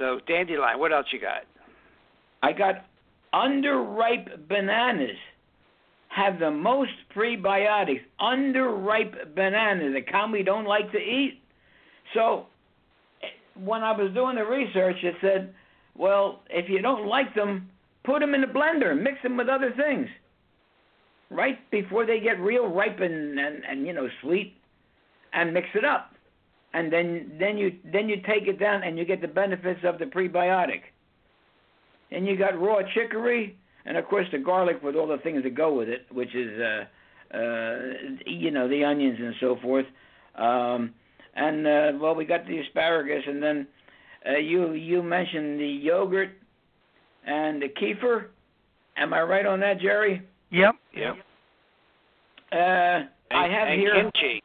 [0.00, 0.80] So dandelion.
[0.80, 1.42] What else you got?
[2.42, 2.86] I got
[3.32, 5.16] underripe bananas
[6.08, 8.00] have the most prebiotics.
[8.20, 11.40] Underripe bananas, a kind we don't like to eat.
[12.14, 12.46] So
[13.54, 15.54] when I was doing the research, it said,
[15.96, 17.68] well, if you don't like them,
[18.02, 20.08] put them in a blender, mix them with other things.
[21.30, 24.56] Right before they get real ripe and, and, and you know sweet,
[25.32, 26.09] and mix it up,
[26.72, 29.98] and then then you then you take it down and you get the benefits of
[29.98, 30.82] the prebiotic
[32.12, 35.54] and you got raw chicory, and of course the garlic with all the things that
[35.54, 37.78] go with it, which is uh, uh,
[38.26, 39.86] you know the onions and so forth.
[40.36, 40.92] Um,
[41.34, 43.66] and uh, well, we got the asparagus, and then
[44.28, 46.30] uh, you you mentioned the yogurt
[47.26, 48.26] and the kefir.
[48.96, 50.22] Am I right on that, Jerry?
[50.50, 50.74] Yep.
[50.94, 51.16] Yep.
[52.52, 53.94] Uh, I have and here.
[53.94, 54.42] kimchi.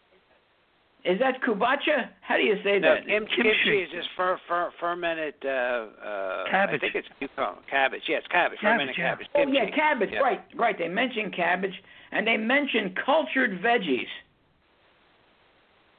[1.06, 2.10] Is that kubacha?
[2.22, 3.06] How do you say No, that?
[3.06, 3.44] kim- Kimchi.
[3.44, 5.36] kimchi is just fer, fer, fermented.
[5.46, 6.76] Uh, uh, Cabbage.
[6.76, 7.62] I think it's cucumber.
[7.70, 8.02] Cabbage.
[8.08, 8.60] Yes, cabbage.
[8.60, 9.10] Cabbage, fermented yeah.
[9.12, 9.28] cabbage.
[9.36, 10.10] Oh yeah, cabbage.
[10.12, 10.20] Yeah.
[10.20, 10.78] Right, right.
[10.78, 11.74] They mentioned cabbage,
[12.12, 14.08] and they mentioned cultured veggies,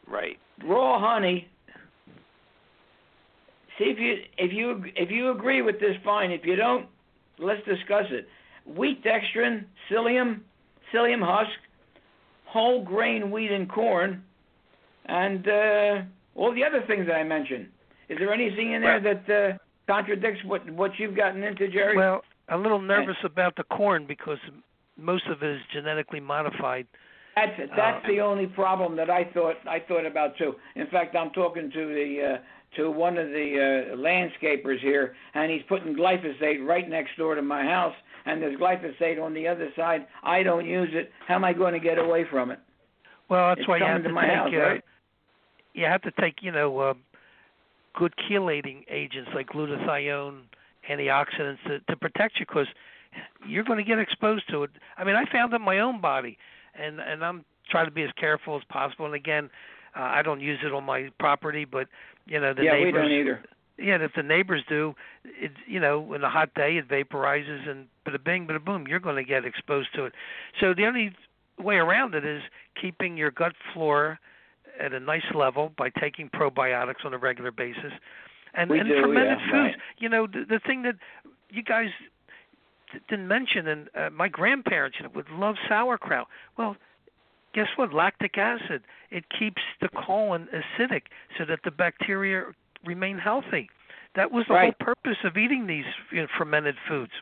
[0.08, 0.38] Right.
[0.64, 1.48] raw honey.
[3.78, 6.30] See if you if you if you agree with this, fine.
[6.30, 6.86] If you don't,
[7.38, 8.26] let's discuss it.
[8.66, 10.40] Wheat dextrin, psyllium,
[10.92, 11.50] psyllium husk,
[12.46, 14.24] whole grain wheat and corn,
[15.06, 16.02] and uh,
[16.34, 17.68] all the other things that I mentioned.
[18.08, 19.58] Is there anything in there that uh,
[19.92, 21.96] contradicts what what you've gotten into, Jerry?
[21.96, 24.38] Well, a little nervous about the corn because
[24.96, 26.86] most of it is genetically modified.
[27.34, 30.54] That's that's Uh, the only problem that I thought I thought about too.
[30.76, 32.38] In fact, I'm talking to the uh,
[32.76, 37.42] to one of the uh, landscapers here, and he's putting glyphosate right next door to
[37.42, 37.94] my house,
[38.24, 40.06] and there's glyphosate on the other side.
[40.22, 41.10] I don't use it.
[41.26, 42.60] How am I going to get away from it?
[43.28, 44.84] Well, that's It's why you have to take house, uh, right?
[45.76, 46.94] You have to take you know uh,
[47.94, 50.40] good chelating agents like glutathione,
[50.90, 52.66] antioxidants to, to protect you because
[53.46, 54.70] you're going to get exposed to it.
[54.96, 56.38] I mean, I found it in my own body,
[56.74, 59.06] and and I'm trying to be as careful as possible.
[59.06, 59.50] And again,
[59.96, 61.88] uh, I don't use it on my property, but
[62.26, 62.92] you know the yeah, neighbors.
[62.92, 63.44] we don't either.
[63.78, 67.86] Yeah, if the neighbors do, it you know, in a hot day it vaporizes and
[68.06, 70.14] bada bing, bada boom, you're going to get exposed to it.
[70.58, 71.14] So the only
[71.58, 72.42] way around it is
[72.80, 74.18] keeping your gut flora
[74.80, 77.92] at a nice level by taking probiotics on a regular basis,
[78.54, 79.52] and We and do, fermented yeah, foods.
[79.52, 79.76] right.
[79.98, 80.96] You know, the, the thing that
[81.50, 81.90] you guys
[83.08, 86.28] didn't mention, and uh, my grandparents you know, would love sauerkraut.
[86.56, 86.76] Well,
[87.54, 87.92] guess what?
[87.92, 88.82] Lactic acid.
[89.10, 91.02] It keeps the colon acidic
[91.38, 92.44] so that the bacteria
[92.84, 93.68] remain healthy.
[94.14, 94.74] That was the Right.
[94.80, 97.12] whole purpose of eating these you know, fermented foods.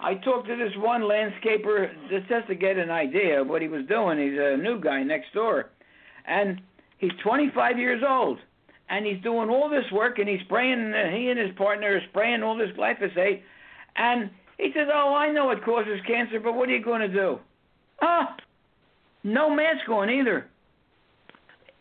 [0.00, 3.68] I talked to this one landscaper just just to get an idea of what he
[3.68, 4.18] was doing.
[4.18, 5.70] He's a new guy next door,
[6.26, 6.60] and
[6.98, 8.38] he's 25 years old,
[8.88, 10.92] and he's doing all this work, and he's spraying.
[11.12, 13.42] He and his partner are spraying all this glyphosate,
[13.96, 17.08] and he says, "Oh, I know it causes cancer, but what are you going to
[17.08, 17.38] do?"
[18.02, 18.36] Ah,
[19.22, 20.46] no mask on either.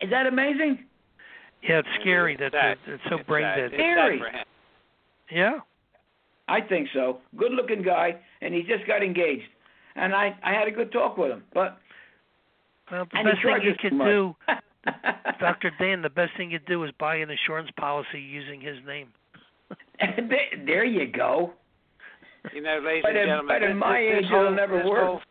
[0.02, 0.86] Is that amazing?
[1.62, 3.72] Yeah, it's scary that it's, they're, they're so It's brain dead.
[3.74, 4.22] Scary.
[5.32, 5.60] Yeah.
[6.50, 7.20] I think so.
[7.38, 9.48] Good looking guy, and he just got engaged.
[9.96, 11.78] And I I had a good talk with him, but
[12.92, 14.36] Well, the and best thing you charges could do,
[15.40, 15.72] Dr.
[15.80, 19.10] Dan, the best thing you could do is buy an insurance policy using his name.
[20.00, 21.54] there, there you go.
[22.54, 24.56] You know, ladies But and gentlemen, but in this, my this, age, this it'll whole,
[24.56, 25.06] never this work.
[25.06, 25.22] Whole,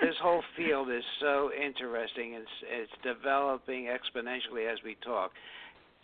[0.00, 2.34] this whole field is so interesting.
[2.34, 5.32] It's it's developing exponentially as we talk.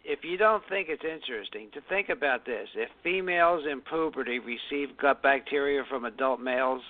[0.05, 4.97] If you don't think it's interesting, to think about this: if females in puberty receive
[5.01, 6.83] gut bacteria from adult males,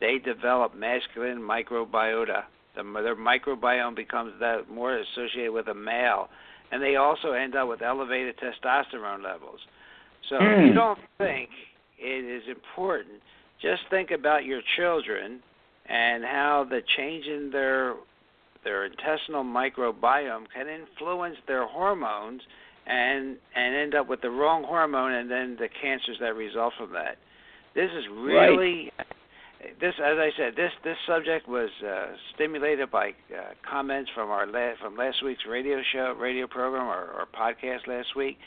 [0.00, 2.44] they develop masculine microbiota.
[2.74, 6.28] The, their microbiome becomes that more associated with a male,
[6.70, 9.60] and they also end up with elevated testosterone levels.
[10.28, 10.74] So if you Mm.
[10.74, 11.50] don't think
[11.98, 13.20] it is important,
[13.60, 15.42] just think about your children
[15.86, 17.94] and how the change in their
[18.64, 22.40] their intestinal microbiome can influence their hormones
[22.86, 26.92] and and end up with the wrong hormone and then the cancers that result from
[26.92, 27.18] that.
[27.74, 28.92] This is really
[29.80, 34.46] this as I said this this subject was uh, stimulated by uh, comments from our
[34.46, 38.38] la- from last week's radio show radio program or, or podcast last week.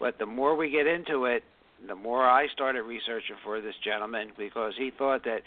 [0.00, 1.44] But the more we get into it,
[1.86, 5.42] the more I started researching for this gentleman because he thought that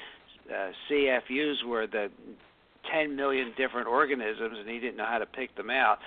[0.50, 2.10] uh, CFUs were the
[2.92, 5.98] 10 million different organisms, and he didn't know how to pick them out.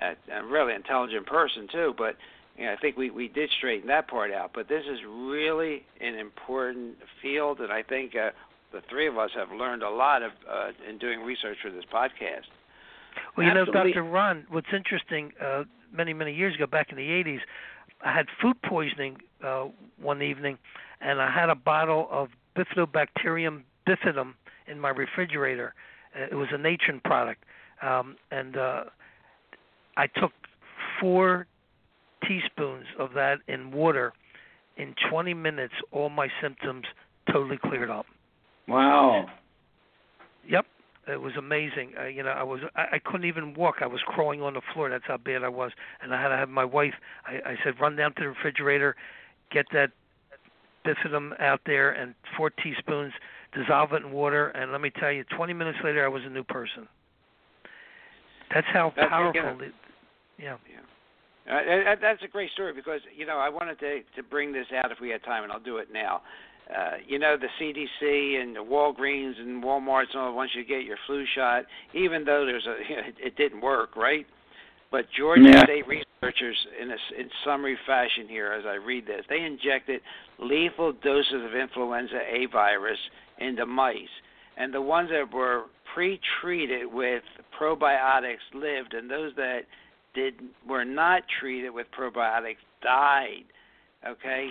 [0.00, 2.16] Uh, a really intelligent person too, but
[2.56, 4.50] you know, I think we we did straighten that part out.
[4.54, 8.30] But this is really an important field, and I think uh,
[8.72, 11.84] the three of us have learned a lot of uh, in doing research for this
[11.92, 12.46] podcast.
[13.36, 14.02] Well, you know, Dr.
[14.02, 17.40] Ron, what's interesting, uh, many, many years ago, back in the 80s,
[18.04, 19.66] I had food poisoning uh,
[20.00, 20.58] one evening,
[21.00, 24.34] and I had a bottle of Bifidobacterium bifidum
[24.66, 25.74] in my refrigerator.
[26.14, 27.44] Uh, it was a Natren product.
[27.82, 28.84] Um, and uh,
[29.96, 30.32] I took
[31.00, 31.46] four
[32.26, 34.12] teaspoons of that in water.
[34.76, 36.84] In 20 minutes, all my symptoms
[37.32, 38.06] totally cleared up.
[38.68, 39.26] Wow.
[40.46, 40.66] Yep,
[41.08, 41.92] it was amazing.
[41.98, 43.76] Uh, you know, I was I, I couldn't even walk.
[43.80, 44.90] I was crawling on the floor.
[44.90, 45.72] That's how bad I was.
[46.02, 46.94] And I had to have my wife.
[47.26, 48.94] I, I said, run down to the refrigerator,
[49.50, 49.90] get that
[50.86, 53.12] bifidum out there, and four teaspoons,
[53.54, 56.30] dissolve it in water, and let me tell you, 20 minutes later, I was a
[56.30, 56.88] new person.
[58.54, 59.40] That's how That's powerful.
[59.40, 59.74] again- It,
[60.38, 60.54] yeah.
[61.50, 64.66] Uh, that- that's a great story because you know I wanted to to bring this
[64.72, 66.22] out if we had time, and I'll do it now.
[66.76, 70.84] Uh, you know, the CDC and the Walgreens and Walmart's and all once you get
[70.84, 71.64] your flu shot,
[71.94, 72.76] even though there's a
[73.26, 74.26] it didn't work, right?
[74.90, 75.64] But Georgia Yeah.
[75.64, 80.00] State researchers, in a, in summary fashion here, as I read this, they injected
[80.38, 82.98] lethal doses of influenza A virus
[83.38, 84.08] into mice,
[84.56, 85.64] and the ones that were
[85.94, 87.22] pre-treated with
[87.58, 89.60] probiotics lived, and those that
[90.14, 90.34] did
[90.66, 93.44] were not treated with probiotics died.
[94.06, 94.48] Okay,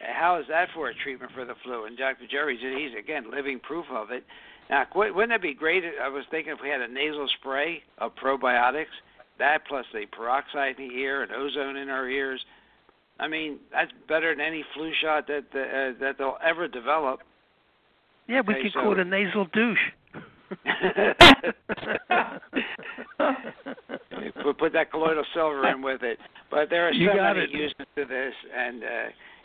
[0.00, 1.86] how is that for a treatment for the flu?
[1.86, 2.26] And Dr.
[2.30, 4.24] Jerry, he's again living proof of it.
[4.70, 5.82] Now, wouldn't it be great?
[6.02, 8.86] I was thinking if we had a nasal spray of probiotics,
[9.38, 12.40] that plus the peroxide in the ear and ozone in our ears.
[13.20, 17.20] I mean, that's better than any flu shot that uh, that they'll ever develop.
[18.28, 19.78] Yeah, we Okay, could so- call it a nasal douche.
[24.42, 26.18] put, put that colloidal silver in with it.
[26.50, 27.50] But there are so many it.
[27.50, 28.86] uses to this, and uh,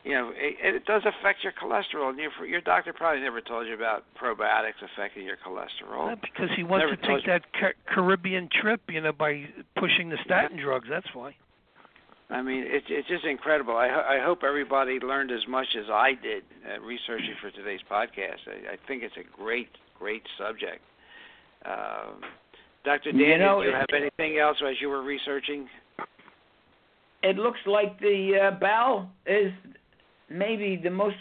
[0.04, 2.10] you know it, it does affect your cholesterol.
[2.10, 6.08] And your your doctor probably never told you about probiotics affecting your cholesterol.
[6.08, 9.45] Well, because he wants Never to told take that Ca- Caribbean trip, you know, by
[9.78, 10.88] pushing the statin drugs.
[10.89, 11.36] That's why.
[12.30, 13.76] I mean, it's it's just incredible.
[13.76, 17.82] I ho- I hope everybody learned as much as I did uh, researching for today's
[17.89, 18.47] podcast.
[18.47, 20.82] I, I think it's a great great subject.
[21.66, 22.22] Um,
[22.84, 23.12] Dr.
[23.14, 25.70] Dan, You know, did you have anything else as you were researching?
[27.24, 29.51] it looks like the uh, bowel is
[30.30, 31.15] maybe the most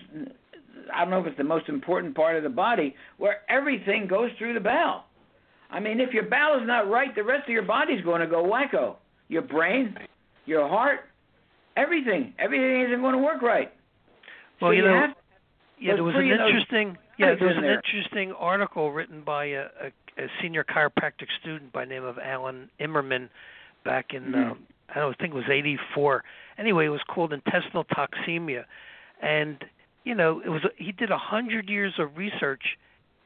[0.92, 4.30] I don't know if it's the most important part of the body where everything goes
[4.38, 5.04] through the bowel.
[5.70, 8.26] I mean, if your bowel is not right, the rest of your body's going to
[8.26, 8.96] go wacko.
[9.28, 9.96] Your brain,
[10.44, 11.00] your heart,
[11.76, 13.72] everything, everything isn't going to work right.
[14.60, 15.10] Well, so you you know, have
[15.80, 17.74] yeah, there was an three of those interesting yeah, there was an there.
[17.74, 19.62] interesting article written by a,
[20.18, 23.28] a, a senior chiropractic student by name of Alan Immerman
[23.84, 24.50] back in Mhm.
[24.52, 24.58] um,
[24.90, 26.22] I don't know, I think it was 84.
[26.58, 28.64] Anyway, it was called intestinal toxemia,
[29.22, 29.64] and
[30.04, 32.76] you know, it was he did a hundred years of research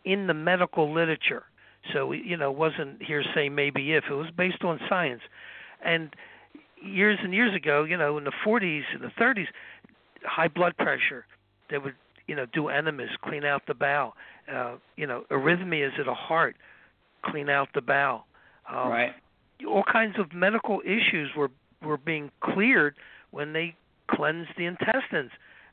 [0.04, 1.44] in the medical literature.
[1.92, 5.22] So you know, it wasn't hearsay, maybe if it was based on science,
[5.84, 6.14] and
[6.82, 9.46] years and years ago, you know, in the 40s and the 30s,
[10.22, 11.26] high blood pressure,
[11.70, 11.94] they would
[12.26, 14.14] you know do enemas, clean out the bowel.
[14.52, 16.56] Uh, you know, arrhythmias of the heart,
[17.24, 18.26] clean out the bowel.
[18.68, 19.14] Um, right.
[19.68, 21.50] all kinds of medical issues were
[21.82, 22.94] were being cleared
[23.30, 23.74] when they
[24.10, 25.30] cleansed the intestines.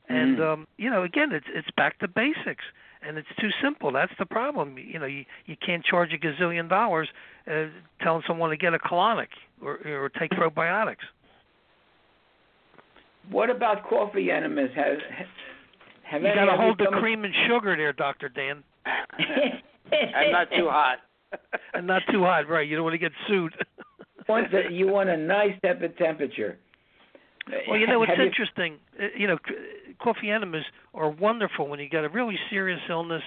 [0.08, 0.52] And Mm.
[0.52, 2.64] um, you know, again, it's it's back to basics,
[3.02, 3.90] and it's too simple.
[3.90, 4.76] That's the problem.
[4.78, 7.08] You know, you you can't charge a gazillion dollars
[7.50, 7.66] uh,
[8.02, 9.28] telling someone to get a colonic
[9.62, 11.04] or or take probiotics.
[13.30, 14.70] What about coffee enemas?
[14.76, 14.98] Has
[16.02, 20.48] have You got to of hold the cream and sugar there, Doctor Dan, I'm not
[20.50, 20.98] too hot.
[21.74, 22.68] and not too hot, right?
[22.68, 23.54] You don't want to get sued.
[24.28, 26.58] want the, you want a nice tepid temperature.
[27.68, 28.76] Well, you know what's Have you- interesting?
[29.00, 29.38] Uh, You know,
[30.00, 30.64] coffee enemas
[30.94, 33.22] are wonderful when you got a really serious illness.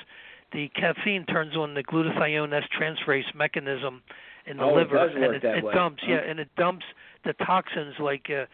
[0.54, 4.02] The caffeine turns on the glutathione S transferase mechanism
[4.46, 6.04] in the Oh, it liver, does and it, it dumps.
[6.08, 6.86] Yeah, and it dumps
[7.26, 8.46] the toxins like uh,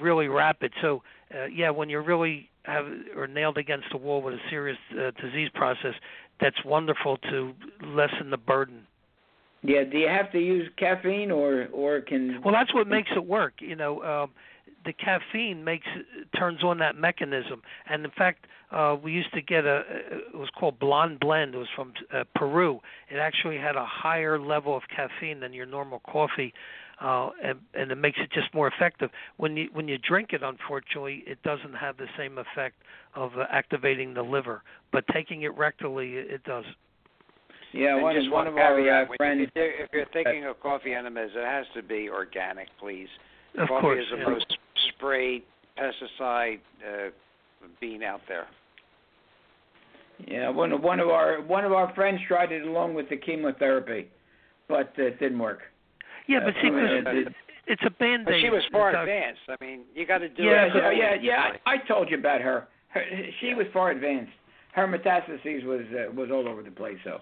[0.00, 0.72] really rapid.
[0.80, 1.02] So,
[1.34, 5.10] uh, yeah, when you're really have or nailed against the wall with a serious uh,
[5.20, 5.94] disease process,
[6.40, 7.52] that's wonderful to
[7.84, 8.86] lessen the burden.
[9.62, 13.26] Yeah, do you have to use caffeine or or can Well, that's what makes it
[13.26, 13.54] work.
[13.60, 14.30] You know, um,
[14.84, 15.86] the caffeine makes
[16.36, 17.62] turns on that mechanism.
[17.88, 19.82] And in fact, uh, we used to get a
[20.32, 21.54] it was called Blonde Blend.
[21.54, 22.80] It was from uh, Peru.
[23.10, 26.52] It actually had a higher level of caffeine than your normal coffee.
[27.00, 29.10] Uh, and, and it makes it just more effective.
[29.36, 32.76] When you when you drink it, unfortunately, it doesn't have the same effect
[33.16, 34.62] of uh, activating the liver.
[34.92, 36.64] But taking it rectally, it, it does.
[37.72, 40.44] Yeah, And one, just one one of our uh, friends if you're- if you're thinking
[40.44, 43.08] of coffee enemas, it has to be organic, please.
[43.58, 44.00] Of coffee course.
[44.00, 44.28] is the yeah.
[44.28, 44.58] most
[45.02, 45.42] sprayed
[45.78, 47.10] pesticide uh,
[47.80, 48.46] bean out there.
[50.26, 53.16] Yeah, one of one of our one of our friends tried it along with the
[53.16, 54.08] chemotherapy,
[54.68, 55.60] but uh, it didn't work.
[56.28, 57.34] Yeah, but see, Uh, 'cause
[57.66, 58.42] it's a band-aid.
[58.42, 59.02] She was far Doc.
[59.02, 59.40] advanced.
[59.48, 60.72] I mean, you got to do yeah, it.
[60.74, 61.52] yeah, yeah, yeah.
[61.66, 62.68] I, I told you about her.
[62.90, 63.04] her
[63.40, 64.32] she was far advanced.
[64.74, 66.98] Her metastases was uh, was all over the place.
[67.04, 67.20] So,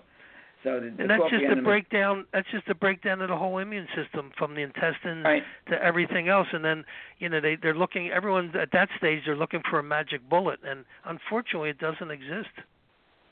[0.62, 2.26] so the, the And that's just a enemas- breakdown.
[2.32, 5.42] That's just a breakdown of the whole immune system, from the intestines Right.
[5.68, 6.48] to everything else.
[6.52, 6.84] And then,
[7.18, 8.11] you know, they they're looking.
[8.11, 12.50] Everyone at that stage, they're looking for a magic bullet, and unfortunately, it doesn't exist.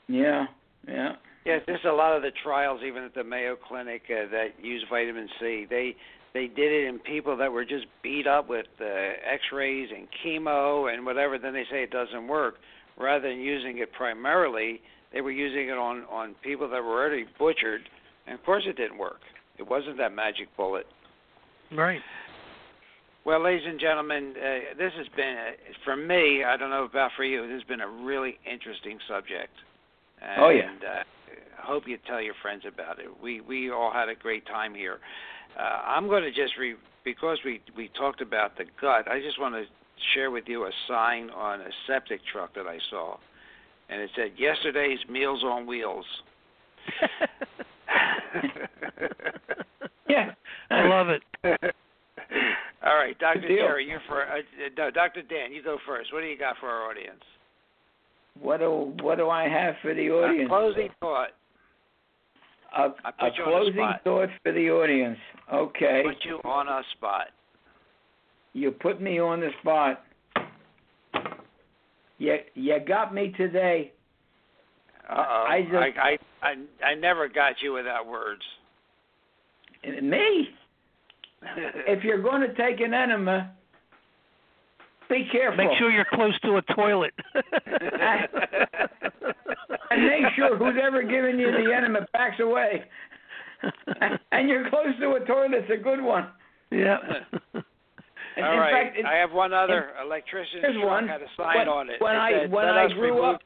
[0.07, 0.47] Yeah,
[0.87, 1.13] yeah.
[1.45, 4.83] Yeah, there's a lot of the trials, even at the Mayo Clinic, uh, that use
[4.89, 5.65] vitamin C.
[5.69, 5.95] They
[6.33, 10.93] they did it in people that were just beat up with uh, X-rays and chemo
[10.93, 11.39] and whatever.
[11.39, 12.55] Then they say it doesn't work.
[12.99, 14.81] Rather than using it primarily,
[15.13, 17.81] they were using it on on people that were already butchered,
[18.27, 19.19] and of course it didn't work.
[19.57, 20.85] It wasn't that magic bullet.
[21.75, 22.01] Right.
[23.25, 25.51] Well, ladies and gentlemen, uh, this has been, uh,
[25.83, 29.51] for me, I don't know about for you, this has been a really interesting subject.
[30.21, 30.71] And, Oh, yeah.
[30.87, 31.03] uh,
[31.61, 33.07] I hope you tell your friends about it.
[33.21, 34.99] We we all had a great time here.
[35.57, 39.07] Uh, I'm going to just re because we we talked about the gut.
[39.11, 39.65] I just want to
[40.13, 43.17] share with you a sign on a septic truck that I saw,
[43.89, 46.05] and it said yesterday's Meals on Wheels.
[50.07, 50.31] Yeah.
[50.71, 51.23] I love it.
[52.85, 53.41] All right, Dr.
[53.41, 53.57] Good deal.
[53.57, 54.37] Jerry, you're for uh,
[54.77, 55.21] no, Dr.
[55.23, 56.13] Dan, you go first.
[56.13, 57.21] What do you got for our audience?
[58.39, 60.47] What do what do I have for the audience?
[60.47, 61.29] A closing thought.
[62.77, 65.17] A, I a put you on the closing thought for the audience.
[65.53, 66.03] Okay.
[66.05, 67.27] Put you on a spot.
[68.53, 70.03] You put me on the spot.
[72.19, 73.91] You you got me today.
[75.09, 75.45] Uh-oh.
[75.49, 76.55] I just- I, I I
[76.91, 78.41] I never got you without words.
[80.01, 80.49] Me?
[81.87, 83.51] If you're going to take an enema,
[85.09, 85.55] be careful.
[85.65, 87.13] Make sure you're close to a toilet.
[89.89, 92.83] and make sure who's ever giving you the enema backs away.
[94.33, 96.27] and you're close to a toilet, it's a good one.
[96.71, 96.97] yeah.
[98.39, 98.71] And All in right.
[98.85, 101.07] fact, it- I have one other electrician's Here's truck one.
[101.07, 101.99] had a sign When- on it.
[102.01, 103.41] when It I- said, when I grew up-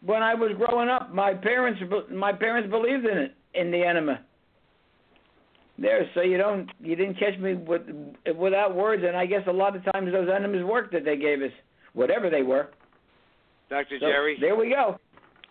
[0.00, 1.80] when I was growing up, my parents
[2.10, 4.20] my parents believed in it in the enema.
[5.78, 7.82] There, so you don't you didn't catch me with
[8.36, 11.40] without words, and I guess a lot of times those enemas worked that they gave
[11.42, 11.52] us,
[11.94, 12.68] whatever they were.
[13.70, 13.98] Dr.
[14.00, 14.36] So, Jerry.
[14.40, 14.98] there we go.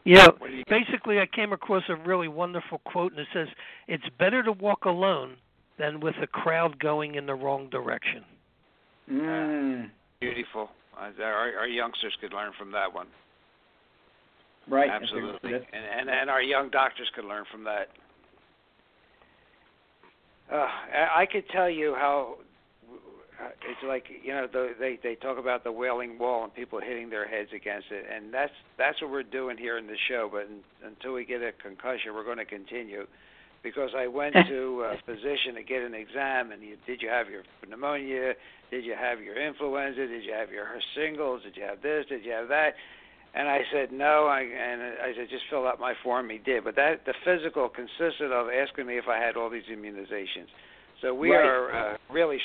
[0.04, 0.28] Yeah.
[0.38, 3.48] What do you- Basically, I came across a really wonderful quote, and it says,
[3.88, 5.38] "It's better to walk alone
[5.78, 8.24] than with a crowd going in the wrong direction."
[9.10, 10.70] Mm, Beautiful.
[10.98, 13.08] Uh, our, our youngsters could learn from that one.
[14.68, 14.90] right.
[14.90, 15.54] Absolutely.
[15.54, 17.90] And, and and our young doctors could learn from that.
[20.52, 22.38] Uh, I I could tell you how
[23.40, 26.80] uh, it's like you know the, they they talk about the wailing wall and people
[26.80, 30.28] hitting their heads against it, and that's that's what we're doing here in the show.
[30.32, 33.06] But in, until we get a concussion, we're going to continue.
[33.64, 37.30] Because I went to a physician to get an exam, and you, did you have
[37.30, 38.34] your pneumonia?
[38.72, 40.08] Did you have your influenza?
[40.08, 41.42] Did you have your shingles?
[41.44, 42.06] Did you have this?
[42.10, 42.72] Did you have that?
[43.34, 44.26] And I said no.
[44.26, 46.30] I and I said just fill out my form.
[46.30, 49.68] He did, but that the physical consisted of asking me if I had all these
[49.72, 50.48] immunizations.
[51.02, 51.46] So we Right.
[51.46, 52.40] are uh, really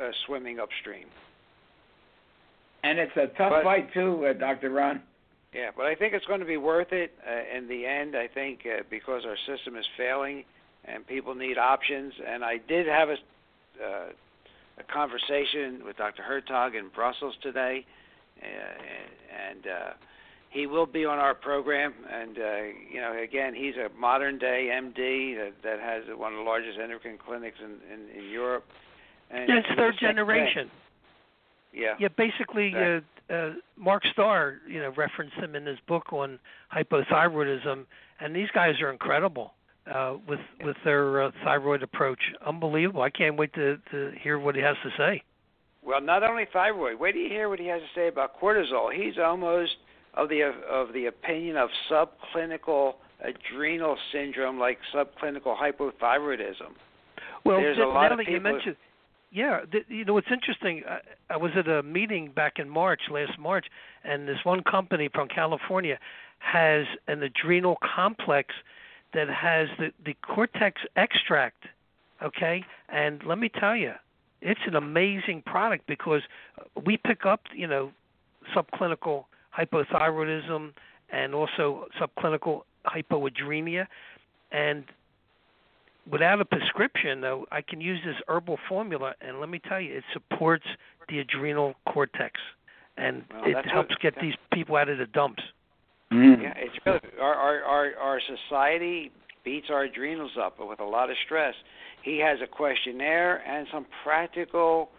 [0.00, 1.06] uh, swimming upstream.
[2.82, 5.02] And it's a tough But- fight too, uh, Doctor Ron.
[5.54, 8.16] Yeah, but I think it's going to be worth it uh, in the end.
[8.16, 10.44] I think uh, because our system is failing
[10.86, 12.12] and people need options.
[12.26, 13.16] And I did have a
[13.82, 14.06] uh,
[14.78, 16.22] a conversation with Dr.
[16.22, 17.86] Hertoghe in Brussels today,
[18.42, 18.46] uh,
[19.50, 19.90] and uh,
[20.50, 21.94] he will be on our program.
[22.12, 22.62] And uh,
[22.92, 26.78] you know, again, he's a modern day MD that, that has one of the largest
[26.78, 28.64] endocrine clinics in in, in Europe.
[29.30, 30.16] And Yeah, it's third same thing.
[30.16, 30.70] generation.
[31.72, 31.94] Yeah.
[31.98, 33.00] Yeah, basically, uh,
[33.32, 36.38] uh, Mark Starr, you know, referenced him in his book on
[36.72, 37.84] hypothyroidism,
[38.20, 39.54] and these guys are incredible
[39.92, 42.20] uh, with with their uh, thyroid approach.
[42.46, 43.02] Unbelievable!
[43.02, 45.22] I can't wait to to hear what he has to say.
[45.82, 46.98] Well, not only thyroid.
[46.98, 48.92] Wait till you hear what he has to say about cortisol.
[48.94, 49.72] He's almost
[50.14, 56.72] of the of the opinion of subclinical adrenal syndrome, like subclinical hypothyroidism.
[57.44, 58.76] Well, There's a lot of that you people- mentioned,
[59.30, 60.82] yeah, th- you know, it's interesting.
[60.88, 63.66] I, I was at a meeting back in March, last March,
[64.02, 65.98] and this one company from California
[66.38, 68.54] has an adrenal complex
[69.14, 71.64] that has the the cortex extract.
[72.22, 73.92] Okay, and let me tell you,
[74.40, 76.22] it's an amazing product because
[76.84, 77.92] we pick up, you know,
[78.54, 79.24] subclinical
[79.56, 80.72] hypothyroidism
[81.10, 83.86] and also subclinical hypoadrenia,
[84.52, 84.84] and
[86.10, 89.96] without a prescription though i can use this herbal formula and let me tell you
[89.96, 90.66] it supports
[91.08, 92.40] the adrenal cortex.
[92.96, 95.42] And Well, it helps what- get these people out of the dumps
[96.14, 96.42] Mm.
[96.42, 99.10] Yeah, it's really our our our, our society
[99.44, 101.54] beats our adrenals up with a lot of stress.
[102.02, 104.90] He has a questionnaire and some practical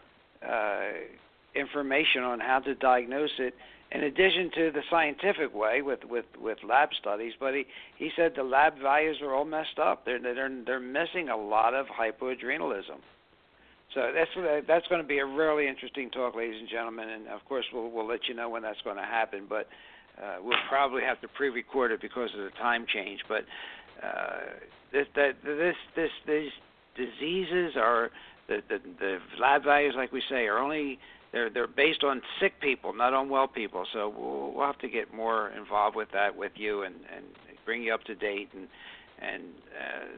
[0.48, 0.92] uh,
[1.56, 3.54] information on how to diagnose it.
[3.92, 7.66] In addition to the scientific way with with with lab studies, but he
[7.98, 10.06] he said the lab values are all messed up.
[10.06, 13.00] They're they're they're missing a lot of hypoadrenalism.
[13.94, 17.10] So that's that's going to be a really interesting talk, ladies and gentlemen.
[17.10, 19.46] And of course, we'll we'll let you know when that's going to happen.
[19.48, 19.68] But
[20.22, 23.22] uh, we'll probably have to pre-record it because of the time change.
[23.28, 23.46] But
[24.04, 24.40] uh,
[24.92, 26.52] this this this these
[26.96, 28.12] diseases are
[28.48, 31.00] the, the the lab values, like we say, are only
[31.32, 33.86] they're they're based on sick people, not on well people.
[33.94, 37.26] So we'll, we'll have to get more involved with that with you and and
[37.66, 38.68] bring you up to date and
[39.20, 39.44] and
[39.80, 40.18] uh,